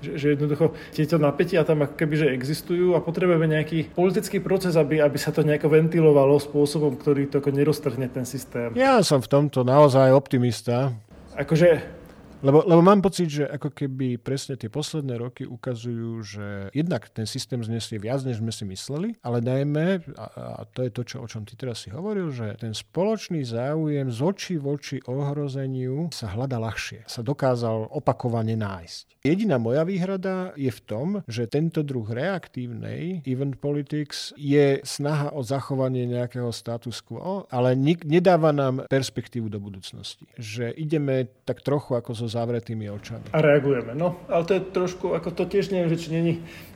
[0.06, 4.78] že, že jednoducho tieto napätia tam ako keby že existujú a potrebujeme nejaký politický proces,
[4.78, 8.78] aby, aby sa to nejako ventilovalo spôsobom, ktorý to ako neroztrhne ten systém.
[8.78, 10.94] Ja som v tomto naozaj optimista.
[11.34, 12.05] Akože
[12.44, 17.28] lebo, lebo mám pocit, že ako keby presne tie posledné roky ukazujú, že jednak ten
[17.28, 20.26] systém znesie viac, než sme si mysleli, ale najmä, a,
[20.60, 24.12] a to je to, čo, o čom ty teraz si hovoril, že ten spoločný záujem
[24.12, 29.26] z očí v oči ohrozeniu sa hľada ľahšie, sa dokázal opakovane nájsť.
[29.26, 35.42] Jediná moja výhrada je v tom, že tento druh reaktívnej event politics je snaha o
[35.42, 40.30] zachovanie nejakého status quo, ale nik- nedáva nám perspektívu do budúcnosti.
[40.38, 43.32] Že ideme tak trochu ako zo zavretými očami.
[43.32, 43.94] A reagujeme.
[43.94, 46.34] No, ale to je trošku, ako to tiež neviem, že či není,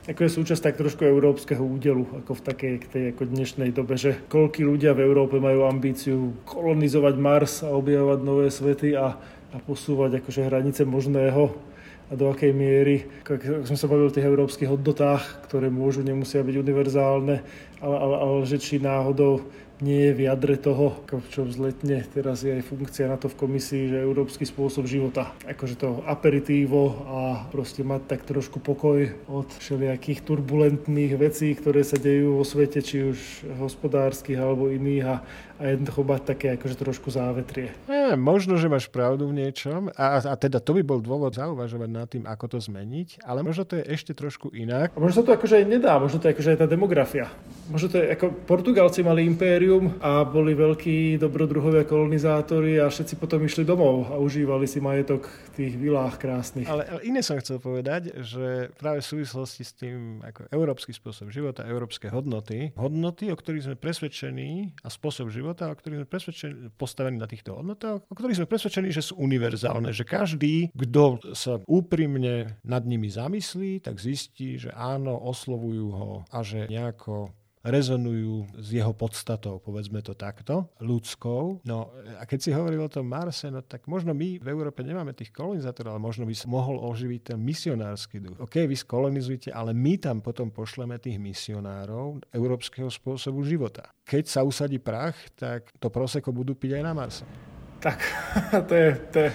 [0.08, 4.18] ako je súčasť tak trošku európskeho údelu, ako v takej tej ako dnešnej dobe, že
[4.26, 9.14] koľky ľudia v Európe majú ambíciu kolonizovať Mars a objavovať nové svety a,
[9.50, 11.70] a posúvať akože hranice možného
[12.10, 16.42] a do akej miery, ako som sa bavil o tých európskych hodnotách, ktoré môžu, nemusia
[16.42, 17.36] byť univerzálne,
[17.78, 19.46] ale, ale, ale že či náhodou
[19.80, 21.00] nie je v jadre toho,
[21.32, 25.32] čo vzletne teraz je aj funkcia na to v komisii, že európsky spôsob života.
[25.48, 31.96] Akože to aperitívo a proste mať tak trošku pokoj od všelijakých turbulentných vecí, ktoré sa
[31.96, 33.18] dejú vo svete, či už
[33.56, 35.14] hospodárskych alebo iných a,
[35.60, 37.76] a jednoducho mať také akože trošku závetrie.
[37.86, 41.88] Ja, možno, že máš pravdu v niečom a, a teda to by bol dôvod zauvažovať
[41.92, 44.96] nad tým, ako to zmeniť, ale možno to je ešte trošku inak.
[44.96, 47.28] A možno sa to akože aj nedá, možno to je akože aj tá demografia.
[47.68, 53.18] Možno to je, ako Portugalci mali impériu impérium a boli veľkí dobrodruhovia kolonizátori a všetci
[53.18, 56.70] potom išli domov a užívali si majetok v tých vilách krásnych.
[56.70, 61.34] Ale, ale iné som chcel povedať, že práve v súvislosti s tým ako európsky spôsob
[61.34, 66.54] života, európske hodnoty, hodnoty, o ktorých sme presvedčení a spôsob života, o ktorých sme presvedčení,
[66.76, 71.58] postavení na týchto hodnotách, o ktorých sme presvedčení, že sú univerzálne, že každý, kto sa
[71.66, 78.68] úprimne nad nimi zamyslí, tak zistí, že áno, oslovujú ho a že nejako rezonujú s
[78.72, 81.60] jeho podstatou, povedzme to takto, ľudskou.
[81.68, 85.12] No a keď si hovoril o tom Marse, no tak možno my v Európe nemáme
[85.12, 88.40] tých kolonizátorov, ale možno by sa mohol oživiť ten misionársky duch.
[88.40, 93.92] OK, vy skolonizujete, ale my tam potom pošleme tých misionárov európskeho spôsobu života.
[94.08, 97.24] Keď sa usadí prach, tak to proseko budú piť aj na Marse.
[97.80, 98.00] Tak,
[98.68, 99.30] to je, to je,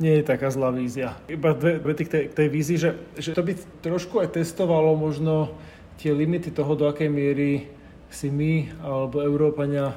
[0.00, 1.20] nie je taká zlá vízia.
[1.28, 2.90] Iba dve vety k tej, k tej vízii, že,
[3.20, 3.52] že to by
[3.84, 5.52] trošku aj testovalo možno
[5.96, 7.68] tie limity toho, do akej miery
[8.12, 9.96] si my alebo Európania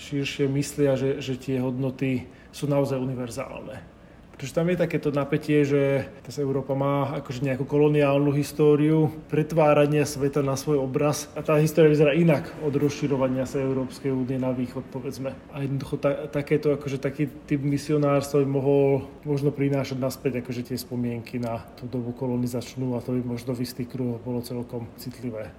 [0.00, 3.99] širšie myslia, že, že tie hodnoty sú naozaj univerzálne.
[4.40, 10.40] Pretože tam je takéto napätie, že tá Európa má akože nejakú koloniálnu históriu pretvárania sveta
[10.40, 14.88] na svoj obraz a tá história vyzerá inak od rozširovania sa Európskej únie na východ,
[14.88, 15.36] povedzme.
[15.52, 20.80] A jednoducho ta, takéto, akože taký typ misionárstva by mohol možno prinášať naspäť akože tie
[20.80, 25.52] spomienky na tú dobu kolonizačnú a to by možno v istých kruhoch bolo celkom citlivé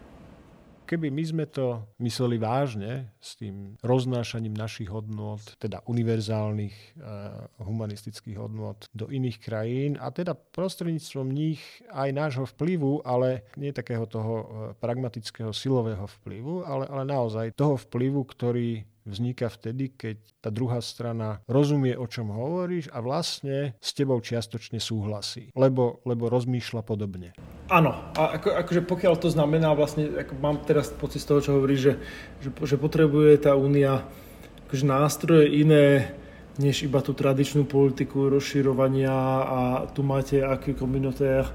[0.92, 6.88] keby my sme to mysleli vážne s tým roznášaním našich hodnot, teda univerzálnych e,
[7.64, 11.64] humanistických hodnot do iných krajín a teda prostredníctvom nich
[11.96, 14.46] aj nášho vplyvu, ale nie takého toho eh,
[14.78, 21.42] pragmatického silového vplyvu, ale, ale naozaj toho vplyvu, ktorý vzniká vtedy, keď tá druhá strana
[21.50, 27.34] rozumie, o čom hovoríš a vlastne s tebou čiastočne súhlasí, lebo, lebo rozmýšľa podobne.
[27.72, 31.52] Áno, a ako, akože pokiaľ to znamená, vlastne, ako mám teraz pocit z toho, čo
[31.58, 31.94] hovoríš, že,
[32.44, 34.06] že, že potrebuje tá únia
[34.68, 36.16] akože nástroje iné,
[36.60, 39.60] než iba tú tradičnú politiku rozširovania a
[39.92, 41.48] tu máte aký komunitér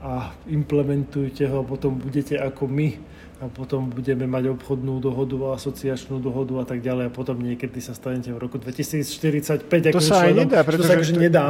[0.00, 2.88] a implementujte ho, potom budete ako my
[3.36, 7.92] a potom budeme mať obchodnú dohodu, asociačnú dohodu a tak ďalej a potom niekedy sa
[7.92, 11.20] stanete v roku 2045 to akože sa aj nedá, pretože to sa akože to...
[11.20, 11.46] nedá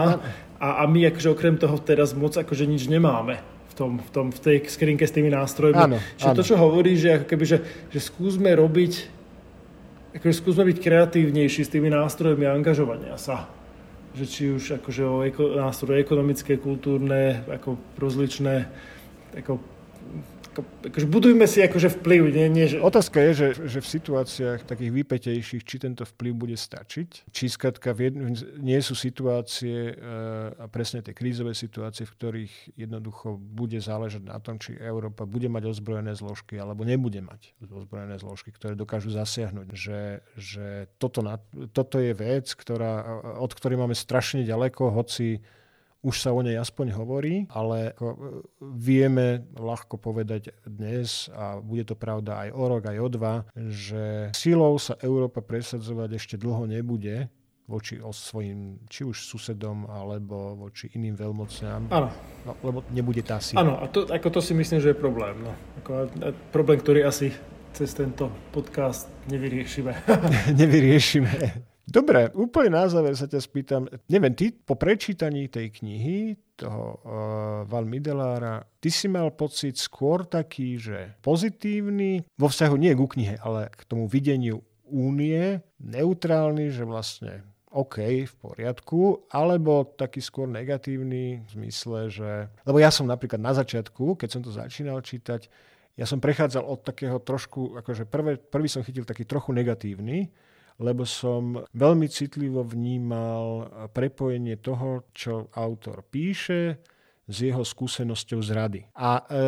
[0.58, 3.38] a, a my akože okrem toho teraz moc akože nič nemáme
[3.70, 5.78] v, tom, v, tom, v tej skrinke s tými nástrojmi.
[5.78, 6.38] Áno, Čiže áno.
[6.40, 7.58] to, čo hovorí, že, ako keby, že,
[7.94, 8.92] že skúsme robiť
[10.18, 13.46] akože skúsme byť kreatívnejší s tými nástrojmi angažovania sa
[14.16, 18.64] že či už akože o eko, nástroje ekonomické, kultúrne, ako rozličné
[19.36, 19.60] ako
[20.62, 22.22] akože budujme si akože vplyv.
[22.30, 22.78] Nie, nie, že...
[22.78, 27.32] Otázka je, že, že v situáciách takých vypetejších, či tento vplyv bude stačiť.
[27.32, 27.96] Či skratka
[28.60, 34.38] nie sú situácie uh, a presne tie krízové situácie, v ktorých jednoducho bude záležať na
[34.38, 39.66] tom, či Európa bude mať ozbrojené zložky alebo nebude mať ozbrojené zložky, ktoré dokážu zasiahnuť.
[39.72, 40.00] Že,
[40.38, 40.66] že
[41.00, 41.42] toto, na,
[41.72, 45.42] toto je vec, ktorá, od ktorej máme strašne ďaleko, hoci
[46.06, 47.92] už sa o nej aspoň hovorí, ale e,
[48.62, 54.30] vieme ľahko povedať dnes, a bude to pravda aj o rok, aj o dva, že
[54.30, 57.26] silou sa Európa presadzovať ešte dlho nebude
[57.66, 61.90] voči svojim, či už susedom, alebo voči iným veľmocňam.
[61.90, 62.08] Áno.
[62.46, 63.66] No, lebo nebude tá sila.
[63.66, 65.34] Áno, a to, ako to si myslím, že je problém.
[65.42, 65.50] No.
[65.82, 66.06] Ako,
[66.54, 67.34] problém, ktorý asi
[67.74, 69.92] cez tento podcast nevyriešime.
[70.62, 71.75] nevyriešime.
[71.86, 77.62] Dobre, úplne na záver sa ťa spýtam, neviem, ty po prečítaní tej knihy, toho uh,
[77.62, 83.38] Val Midelára, ty si mal pocit skôr taký, že pozitívny, vo vzťahu nie ku knihe,
[83.38, 91.44] ale k tomu videniu únie, neutrálny, že vlastne OK, v poriadku, alebo taký skôr negatívny
[91.44, 92.30] v zmysle, že...
[92.64, 95.46] Lebo ja som napríklad na začiatku, keď som to začínal čítať,
[95.96, 100.32] ja som prechádzal od takého trošku, akože prvé, prvý som chytil taký trochu negatívny,
[100.76, 106.80] lebo som veľmi citlivo vnímal prepojenie toho, čo autor píše,
[107.26, 108.80] s jeho skúsenosťou z rady.
[108.94, 109.42] A e,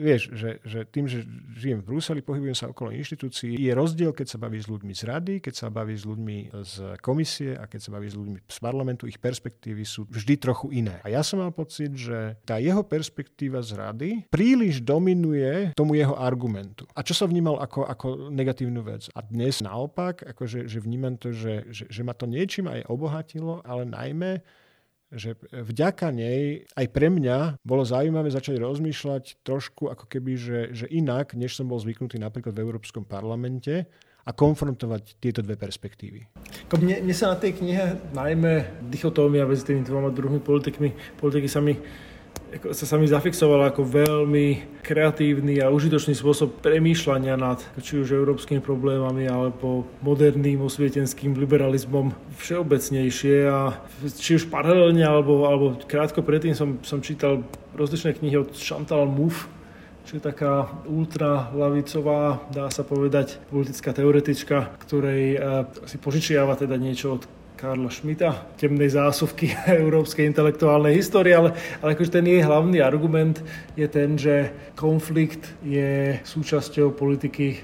[0.00, 1.28] vieš, že, že tým, že
[1.60, 5.02] žijem v Bruseli, pohybujem sa okolo inštitúcií, je rozdiel, keď sa baví s ľuďmi z
[5.04, 6.74] rady, keď sa baví s ľuďmi z
[7.04, 11.04] komisie a keď sa baví s ľuďmi z parlamentu, ich perspektívy sú vždy trochu iné.
[11.04, 16.16] A ja som mal pocit, že tá jeho perspektíva z rady príliš dominuje tomu jeho
[16.16, 16.88] argumentu.
[16.96, 19.12] A čo sa vnímal ako, ako negatívnu vec.
[19.12, 23.60] A dnes naopak, akože, že vnímam to, že, že, že ma to niečím aj obohatilo,
[23.68, 24.40] ale najmä
[25.08, 30.86] že vďaka nej aj pre mňa bolo zaujímavé začať rozmýšľať trošku ako keby, že, že
[30.92, 33.88] inak, než som bol zvyknutý napríklad v Európskom parlamente
[34.28, 36.28] a konfrontovať tieto dve perspektívy.
[36.76, 41.64] Mne, mne sa na tej knihe najmä dichotómia medzi tými dvoma druhými politikmi, politiky sa
[41.64, 41.72] mi
[42.72, 49.28] sa sami zafixovala ako veľmi kreatívny a užitočný spôsob premýšľania nad či už európskymi problémami
[49.28, 53.36] alebo moderným osvietenským liberalizmom všeobecnejšie.
[53.48, 53.76] A
[54.16, 57.44] či už paralelne alebo, alebo krátko predtým som, som čítal
[57.76, 59.46] rozličné knihy od Chantal Mouffe,
[60.08, 67.20] čo je taká ultralavicová, dá sa povedať, politická teoretička, ktorej uh, si požičiava teda niečo
[67.20, 67.28] od
[67.58, 69.50] Karla Schmidta, temnej zásuvky
[69.82, 73.42] európskej intelektuálnej histórie, ale, ale akože ten jej hlavný argument
[73.74, 77.58] je ten, že konflikt je súčasťou politiky,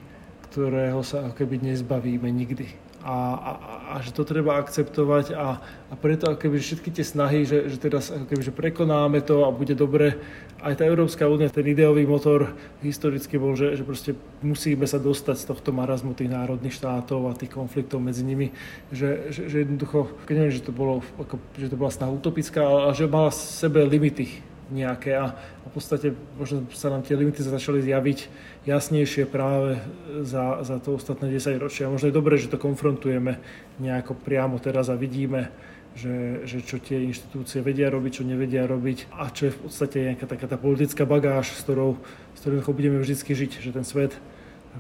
[0.51, 3.52] ktorého sa ako keby nezbavíme nikdy a, a,
[3.92, 5.61] a že to treba akceptovať a,
[5.92, 9.76] a preto keby všetky tie snahy, že, že teraz keby, že prekonáme to a bude
[9.76, 10.16] dobre,
[10.64, 15.36] aj tá Európska únia, ten ideový motor historicky bol, že, že proste musíme sa dostať
[15.36, 18.57] z tohto marazmu tých národných štátov a tých konfliktov medzi nimi,
[18.88, 22.96] že, že, že jednoducho, neviem, že to bolo, ako, že to bola snaha utopická, ale
[22.96, 25.36] že mala sebe limity nejaké a
[25.68, 28.18] v podstate možno sa nám tie limity začali zjaviť
[28.64, 29.82] jasnejšie práve
[30.24, 31.92] za, za to ostatné 10 ročia.
[31.92, 33.36] Možno je dobré, že to konfrontujeme
[33.76, 35.52] nejako priamo teraz a vidíme,
[35.94, 39.96] že, že čo tie inštitúcie vedia robiť, čo nevedia robiť a čo je v podstate
[40.10, 42.00] nejaká taká tá politická bagáž, s ktorou,
[42.34, 44.16] s ktorou budeme vždy žiť, že ten svet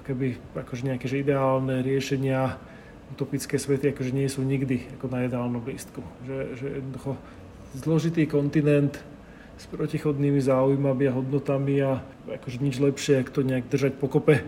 [0.02, 2.58] keby akože nejaké že ideálne riešenia,
[3.14, 6.02] utopické svety akože nie sú nikdy ako na ideálnom lístku.
[6.26, 7.12] Že, že jednoducho
[7.78, 8.98] zložitý kontinent
[9.54, 14.42] s protichodnými záujmami a hodnotami a akože nič lepšie, ako to nejak držať pokope.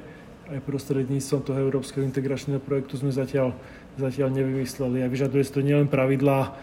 [0.46, 3.54] Aj prostredníctvom toho európskeho integračného projektu sme zatiaľ,
[3.98, 6.54] zatiaľ nevymysleli a vyžaduje si to nielen pravidlá,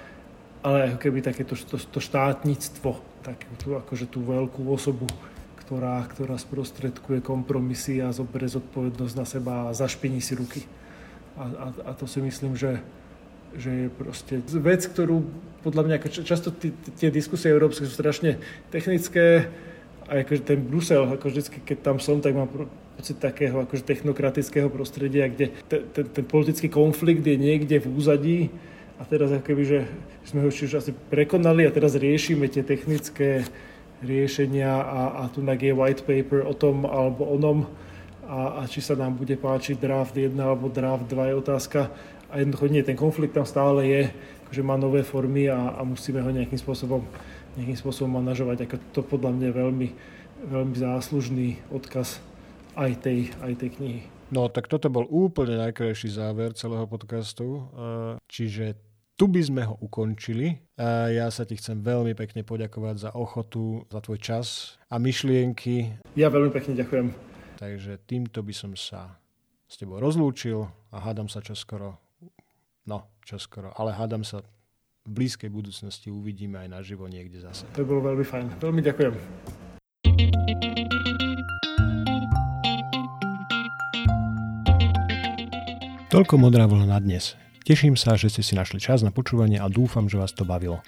[0.63, 5.07] ale ako keby takéto to, to štátnictvo, takú tú, akože tú veľkú osobu,
[5.63, 10.63] ktorá, ktorá sprostredkuje kompromisy a zoberie zodpovednosť na seba a zašpiní si ruky.
[11.35, 12.79] A, a, a to si myslím, že,
[13.55, 15.23] že je proste vec, ktorú
[15.63, 15.97] podľa mňa
[16.27, 16.51] často
[16.99, 18.37] tie diskusie európske sú strašne
[18.69, 19.47] technické
[20.03, 22.51] a akože ten Brusel, ako vždycky, keď tam som, tak mám
[22.99, 28.39] pocit takého akože technokratického prostredia, kde ten, ten, ten politický konflikt je niekde v úzadí
[28.99, 29.87] a teraz ako že
[30.27, 33.47] sme ho už asi prekonali a teraz riešime tie technické
[34.03, 37.65] riešenia a, a tu je white paper o tom alebo onom
[38.27, 41.79] a, a či sa nám bude páčiť draft 1 alebo draft 2 je otázka.
[42.33, 44.01] A jednoducho nie, ten konflikt tam stále je,
[44.53, 47.01] že má nové formy a, a musíme ho nejakým spôsobom,
[47.57, 48.69] nejakým spôsobom manažovať.
[48.69, 49.87] Ako to podľa mňa je veľmi,
[50.53, 52.21] veľmi záslužný odkaz
[52.77, 54.01] aj tej, aj tej knihy.
[54.29, 57.69] No tak toto bol úplne najkrajší záver celého podcastu.
[58.29, 58.77] Čiže
[59.13, 60.57] tu by sme ho ukončili.
[61.13, 65.97] Ja sa ti chcem veľmi pekne poďakovať za ochotu, za tvoj čas a myšlienky.
[66.17, 67.13] Ja veľmi pekne ďakujem.
[67.61, 69.21] Takže týmto by som sa
[69.69, 72.01] s tebou rozlúčil a hádam sa čoskoro
[72.83, 73.71] No, čo skoro.
[73.75, 74.43] Ale hádam sa
[75.03, 77.67] v blízkej budúcnosti uvidíme aj naživo niekde zase.
[77.75, 78.45] To bolo veľmi fajn.
[78.59, 79.13] Veľmi ďakujem.
[86.13, 87.33] Toľko modrá vlna na dnes.
[87.65, 90.85] Teším sa, že ste si našli čas na počúvanie a dúfam, že vás to bavilo.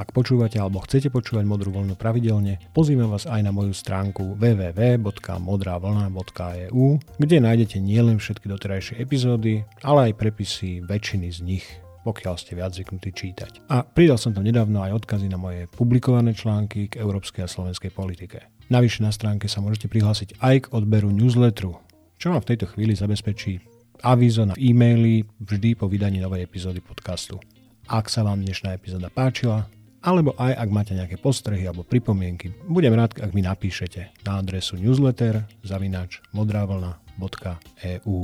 [0.00, 6.84] Ak počúvate alebo chcete počúvať Modrú vlnu pravidelne, pozývam vás aj na moju stránku www.modravlna.eu,
[7.20, 11.68] kde nájdete nielen všetky doterajšie epizódy, ale aj prepisy väčšiny z nich
[12.00, 13.68] pokiaľ ste viac zvyknutí čítať.
[13.68, 17.92] A pridal som tam nedávno aj odkazy na moje publikované články k európskej a slovenskej
[17.92, 18.48] politike.
[18.72, 21.76] Navyše na stránke sa môžete prihlásiť aj k odberu newsletteru,
[22.16, 23.60] čo vám v tejto chvíli zabezpečí
[24.00, 27.36] avízo na e-maily vždy po vydaní novej epizódy podcastu.
[27.84, 29.68] Ak sa vám dnešná epizóda páčila,
[30.00, 32.56] alebo aj ak máte nejaké postrehy alebo pripomienky.
[32.68, 38.18] Budem rád, ak mi napíšete na adresu newsletter zavinač modravlna.eu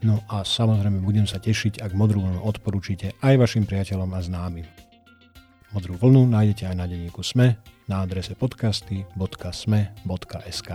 [0.00, 4.64] No a samozrejme budem sa tešiť, ak Modrú vlnu odporúčite aj vašim priateľom a známym.
[5.76, 10.70] Modrú vlnu nájdete aj na denníku SME na adrese podcasty.sme.sk.